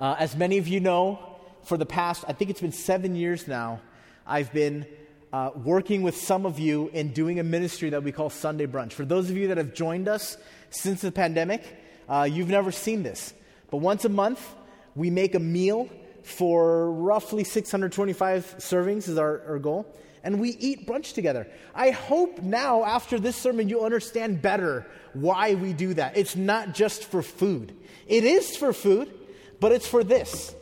Uh, 0.00 0.16
as 0.18 0.36
many 0.36 0.58
of 0.58 0.68
you 0.68 0.80
know, 0.80 1.18
for 1.62 1.76
the 1.76 1.86
past, 1.86 2.24
I 2.26 2.32
think 2.32 2.50
it's 2.50 2.60
been 2.60 2.72
seven 2.72 3.14
years 3.14 3.46
now, 3.46 3.80
I've 4.26 4.52
been 4.52 4.86
uh, 5.32 5.50
working 5.54 6.02
with 6.02 6.16
some 6.16 6.44
of 6.44 6.58
you 6.58 6.88
in 6.92 7.12
doing 7.12 7.38
a 7.38 7.44
ministry 7.44 7.90
that 7.90 8.02
we 8.02 8.12
call 8.12 8.30
Sunday 8.30 8.66
Brunch. 8.66 8.92
For 8.92 9.04
those 9.04 9.30
of 9.30 9.36
you 9.36 9.48
that 9.48 9.58
have 9.58 9.74
joined 9.74 10.08
us 10.08 10.36
since 10.70 11.00
the 11.00 11.12
pandemic, 11.12 11.62
uh, 12.08 12.28
you've 12.30 12.48
never 12.48 12.72
seen 12.72 13.02
this. 13.02 13.32
But 13.70 13.78
once 13.78 14.04
a 14.04 14.08
month, 14.08 14.54
we 14.94 15.10
make 15.10 15.34
a 15.34 15.40
meal 15.40 15.88
for 16.22 16.92
roughly 16.92 17.44
625 17.44 18.56
servings, 18.58 19.08
is 19.08 19.18
our, 19.18 19.42
our 19.46 19.58
goal. 19.58 19.86
And 20.22 20.40
we 20.40 20.50
eat 20.50 20.86
brunch 20.86 21.14
together. 21.14 21.46
I 21.74 21.90
hope 21.90 22.42
now, 22.42 22.84
after 22.84 23.18
this 23.18 23.36
sermon, 23.36 23.68
you 23.68 23.84
understand 23.84 24.42
better 24.42 24.86
why 25.14 25.54
we 25.54 25.72
do 25.72 25.94
that. 25.94 26.16
It's 26.16 26.36
not 26.36 26.74
just 26.74 27.04
for 27.04 27.22
food, 27.22 27.74
it 28.06 28.24
is 28.24 28.56
for 28.56 28.72
food, 28.72 29.12
but 29.60 29.72
it's 29.72 29.86
for 29.86 30.04
this. 30.04 30.54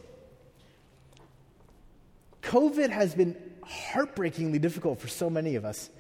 COVID 2.42 2.90
has 2.90 3.14
been 3.14 3.36
heartbreakingly 3.64 4.60
difficult 4.60 5.00
for 5.00 5.08
so 5.08 5.28
many 5.28 5.56
of 5.56 5.64
us. 5.64 5.90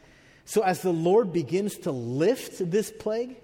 So, 0.44 0.62
as 0.62 0.82
the 0.82 0.92
Lord 0.92 1.32
begins 1.32 1.76
to 1.78 1.90
lift 1.90 2.70
this 2.70 2.92
plague, 2.92 3.36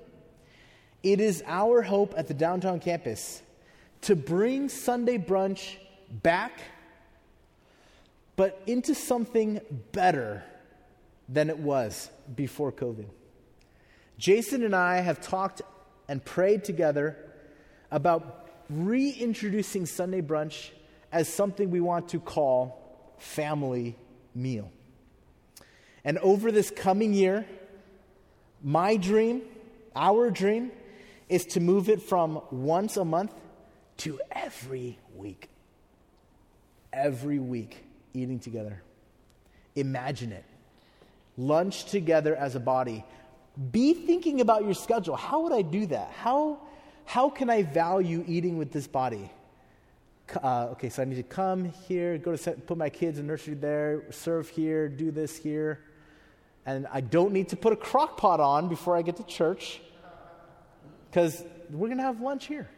it 1.03 1.19
is 1.19 1.43
our 1.47 1.83
hope 1.83 2.15
at 2.17 2.29
the 2.29 2.35
downtown 2.35 2.79
campus 2.79 3.43
to 4.03 4.17
bring 4.17 4.69
Sunday 4.69 5.19
brunch 5.19 5.77
back, 6.11 6.61
but 8.37 8.61
into 8.67 8.95
something 8.95 9.61
better 9.93 10.45
than 11.29 11.49
it 11.49 11.59
was 11.59 12.11
before 12.35 12.73
COVID. 12.73 13.07
Jason 14.19 14.63
and 14.65 14.75
I 14.75 15.01
have 15.01 15.21
talked 15.21 15.63
and 16.09 16.25
prayed 16.25 16.65
together 16.65 17.17
about 17.91 18.49
reintroducing 18.69 19.87
Sunday 19.87 20.21
brunch 20.21 20.71
as 21.11 21.29
something 21.29 21.71
we 21.71 21.81
want 21.81 22.09
to 22.11 22.21
call 22.21 23.15
family 23.19 23.97
meal. 24.35 24.71
And 26.05 26.19
over 26.19 26.51
this 26.51 26.71
coming 26.71 27.15
year, 27.15 27.47
my 28.63 28.97
dream, 28.97 29.43
our 29.95 30.31
dream, 30.31 30.73
is 31.29 31.45
to 31.47 31.61
move 31.61 31.89
it 31.89 32.03
from 32.03 32.41
once 32.51 32.97
a 32.97 33.05
month 33.05 33.33
to 33.99 34.21
every 34.31 34.99
week. 35.17 35.49
Every 36.93 37.39
week, 37.39 37.85
eating 38.15 38.39
together. 38.39 38.83
Imagine 39.77 40.33
it. 40.33 40.45
Lunch 41.37 41.87
together 41.87 42.37
as 42.37 42.55
a 42.55 42.61
body. 42.61 43.05
Be 43.71 43.95
thinking 43.95 44.41
about 44.41 44.65
your 44.65 44.75
schedule. 44.75 45.17
How 45.17 45.41
would 45.43 45.53
I 45.53 45.63
do 45.63 45.87
that? 45.87 46.11
How 46.13 46.59
how 47.05 47.29
can 47.29 47.51
I 47.51 47.63
value 47.63 48.25
eating 48.27 48.59
with 48.59 48.73
this 48.73 48.87
body? 48.87 49.31
Uh, 50.43 50.69
okay, 50.73 50.89
so 50.89 51.03
I 51.03 51.05
need 51.05 51.17
to 51.17 51.23
come 51.23 51.65
here, 51.89 52.17
go 52.17 52.31
to 52.31 52.39
set, 52.39 52.67
put 52.67 52.79
my 52.79 52.89
kids 52.89 53.19
in 53.19 53.27
nursery 53.27 53.55
there, 53.55 54.05
serve 54.11 54.49
here, 54.49 54.89
do 54.89 55.11
this 55.11 55.37
here. 55.37 55.81
And 56.65 56.87
I 56.93 57.01
don't 57.01 57.33
need 57.33 57.49
to 57.51 57.57
put 57.57 57.73
a 57.73 57.77
crock 57.77 58.17
pot 58.17 58.41
on 58.41 58.69
before 58.69 58.97
I 58.97 59.03
get 59.03 59.17
to 59.17 59.25
church 59.25 59.81
because 61.11 61.45
we're 61.71 61.89
going 61.89 61.99
to 61.99 62.05
have 62.05 62.21
lunch 62.21 62.47
here. 62.47 62.71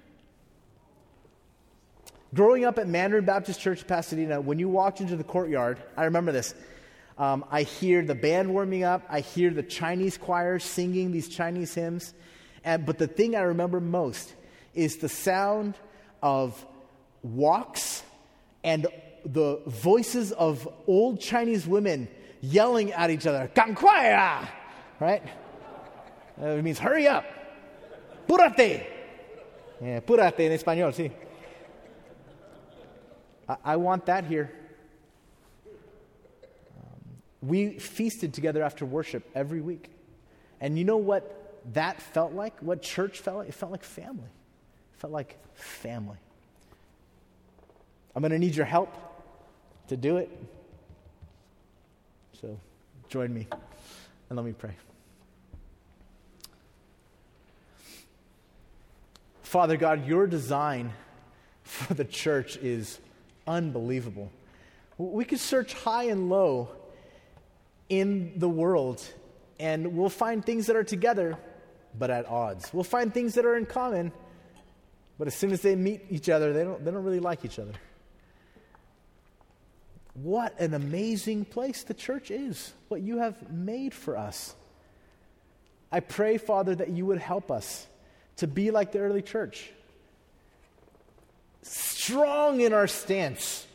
Growing 2.34 2.64
up 2.64 2.78
at 2.78 2.88
Mandarin 2.88 3.24
Baptist 3.24 3.60
Church, 3.60 3.86
Pasadena, 3.86 4.40
when 4.40 4.58
you 4.58 4.68
walked 4.68 5.00
into 5.00 5.14
the 5.14 5.22
courtyard, 5.22 5.78
I 5.96 6.06
remember 6.06 6.32
this. 6.32 6.52
Um, 7.16 7.44
I 7.48 7.62
hear 7.62 8.02
the 8.02 8.16
band 8.16 8.50
warming 8.50 8.82
up. 8.82 9.02
I 9.08 9.20
hear 9.20 9.50
the 9.50 9.62
Chinese 9.62 10.18
choir 10.18 10.58
singing 10.58 11.12
these 11.12 11.28
Chinese 11.28 11.72
hymns. 11.74 12.12
And, 12.64 12.84
but 12.84 12.98
the 12.98 13.06
thing 13.06 13.36
I 13.36 13.42
remember 13.42 13.78
most 13.78 14.34
is 14.74 14.96
the 14.96 15.08
sound 15.08 15.76
of 16.22 16.66
woks 17.24 18.02
and 18.64 18.88
the 19.24 19.60
voices 19.66 20.32
of 20.32 20.68
old 20.88 21.20
Chinese 21.20 21.68
women 21.68 22.08
yelling 22.40 22.90
at 22.92 23.10
each 23.10 23.26
other, 23.28 23.48
Ganquaya! 23.54 24.48
Right? 24.98 25.22
It 26.40 26.64
means 26.64 26.80
hurry 26.80 27.06
up. 27.06 27.24
Purate! 28.26 28.90
Yeah, 29.80 30.00
purate 30.00 30.40
in 30.40 30.52
Espanol, 30.52 30.90
sí. 30.90 31.12
I, 33.48 33.76
want 33.76 34.06
that 34.06 34.24
here. 34.24 34.50
Um, 36.76 37.00
we 37.42 37.78
feasted 37.78 38.32
together 38.32 38.62
after 38.62 38.86
worship 38.86 39.28
every 39.34 39.60
week. 39.60 39.90
And 40.60 40.78
you 40.78 40.84
know 40.84 40.96
what 40.96 41.62
that 41.74 42.00
felt 42.00 42.32
like? 42.32 42.58
What 42.60 42.82
church 42.82 43.20
felt 43.20 43.38
like? 43.38 43.48
It 43.48 43.54
felt 43.54 43.72
like 43.72 43.84
family. 43.84 44.24
It 44.94 45.00
felt 45.00 45.12
like 45.12 45.36
family. 45.54 46.18
I'm 48.14 48.22
going 48.22 48.32
to 48.32 48.38
need 48.38 48.54
your 48.54 48.66
help 48.66 48.94
to 49.88 49.96
do 49.96 50.16
it. 50.18 50.30
So 52.40 52.58
join 53.08 53.32
me 53.32 53.46
and 54.28 54.36
let 54.36 54.46
me 54.46 54.52
pray. 54.52 54.76
Father 59.42 59.76
God, 59.76 60.06
your 60.06 60.26
design 60.26 60.92
for 61.62 61.94
the 61.94 62.04
church 62.04 62.56
is 62.56 62.98
unbelievable. 63.46 64.30
We 64.96 65.24
could 65.24 65.40
search 65.40 65.74
high 65.74 66.04
and 66.04 66.28
low 66.28 66.68
in 67.88 68.38
the 68.38 68.48
world 68.48 69.02
and 69.58 69.96
we'll 69.96 70.08
find 70.08 70.44
things 70.44 70.66
that 70.66 70.76
are 70.76 70.84
together 70.84 71.38
but 71.96 72.10
at 72.10 72.26
odds. 72.26 72.72
We'll 72.72 72.84
find 72.84 73.12
things 73.12 73.34
that 73.34 73.44
are 73.44 73.56
in 73.56 73.66
common, 73.66 74.12
but 75.18 75.28
as 75.28 75.34
soon 75.34 75.52
as 75.52 75.62
they 75.62 75.76
meet 75.76 76.02
each 76.10 76.28
other, 76.28 76.52
they 76.52 76.64
don't, 76.64 76.84
they 76.84 76.90
don't 76.90 77.04
really 77.04 77.20
like 77.20 77.44
each 77.44 77.58
other. 77.58 77.72
What 80.14 80.58
an 80.60 80.74
amazing 80.74 81.44
place 81.44 81.82
the 81.82 81.94
church 81.94 82.30
is, 82.30 82.72
what 82.88 83.00
you 83.00 83.18
have 83.18 83.50
made 83.50 83.94
for 83.94 84.16
us. 84.16 84.54
I 85.90 86.00
pray, 86.00 86.38
Father, 86.38 86.74
that 86.74 86.90
you 86.90 87.06
would 87.06 87.18
help 87.18 87.50
us 87.50 87.86
to 88.36 88.46
be 88.46 88.70
like 88.70 88.92
the 88.92 89.00
early 89.00 89.22
church, 89.22 89.70
strong 91.64 92.60
in 92.60 92.72
our 92.72 92.86
stance 92.86 93.66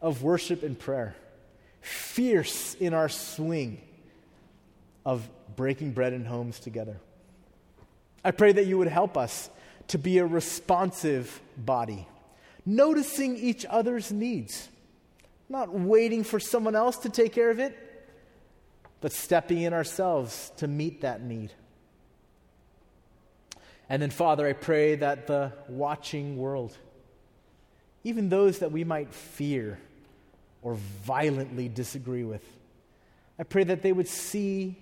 of 0.00 0.22
worship 0.22 0.62
and 0.62 0.78
prayer, 0.78 1.16
fierce 1.80 2.74
in 2.74 2.94
our 2.94 3.08
swing 3.08 3.80
of 5.04 5.28
breaking 5.56 5.92
bread 5.92 6.12
in 6.12 6.24
homes 6.24 6.60
together. 6.60 6.98
I 8.24 8.30
pray 8.30 8.52
that 8.52 8.66
you 8.66 8.78
would 8.78 8.88
help 8.88 9.16
us 9.16 9.50
to 9.88 9.98
be 9.98 10.18
a 10.18 10.26
responsive 10.26 11.40
body, 11.56 12.06
noticing 12.64 13.36
each 13.36 13.66
other's 13.68 14.12
needs 14.12 14.68
not 15.48 15.72
waiting 15.72 16.24
for 16.24 16.40
someone 16.40 16.74
else 16.74 16.98
to 16.98 17.08
take 17.08 17.32
care 17.32 17.50
of 17.50 17.58
it, 17.58 17.76
but 19.00 19.12
stepping 19.12 19.60
in 19.60 19.72
ourselves 19.72 20.50
to 20.56 20.66
meet 20.66 21.02
that 21.02 21.22
need. 21.22 21.52
And 23.88 24.00
then, 24.00 24.10
Father, 24.10 24.48
I 24.48 24.54
pray 24.54 24.96
that 24.96 25.26
the 25.26 25.52
watching 25.68 26.38
world, 26.38 26.76
even 28.04 28.28
those 28.28 28.60
that 28.60 28.70
we 28.70 28.84
might 28.84 29.12
fear 29.12 29.78
or 30.62 30.74
violently 31.04 31.68
disagree 31.68 32.24
with, 32.24 32.44
I 33.38 33.42
pray 33.42 33.64
that 33.64 33.82
they 33.82 33.92
would 33.92 34.08
see 34.08 34.76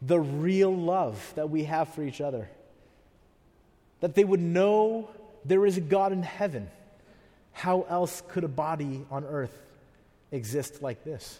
the 0.00 0.18
real 0.18 0.74
love 0.74 1.32
that 1.34 1.50
we 1.50 1.64
have 1.64 1.92
for 1.94 2.02
each 2.02 2.20
other. 2.20 2.48
That 4.00 4.14
they 4.14 4.24
would 4.24 4.40
know 4.40 5.10
there 5.44 5.66
is 5.66 5.76
a 5.76 5.82
God 5.82 6.12
in 6.12 6.22
heaven 6.22 6.70
how 7.52 7.82
else 7.90 8.22
could 8.28 8.44
a 8.44 8.48
body 8.48 9.04
on 9.10 9.24
earth 9.24 9.54
exist 10.32 10.82
like 10.82 11.04
this? 11.04 11.38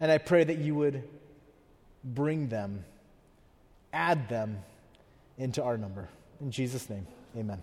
And 0.00 0.10
I 0.10 0.18
pray 0.18 0.42
that 0.42 0.58
you 0.58 0.74
would 0.74 1.08
bring 2.02 2.48
them, 2.48 2.84
add 3.92 4.28
them 4.28 4.58
into 5.38 5.62
our 5.62 5.78
number. 5.78 6.08
In 6.40 6.50
Jesus' 6.50 6.90
name, 6.90 7.06
amen. 7.36 7.62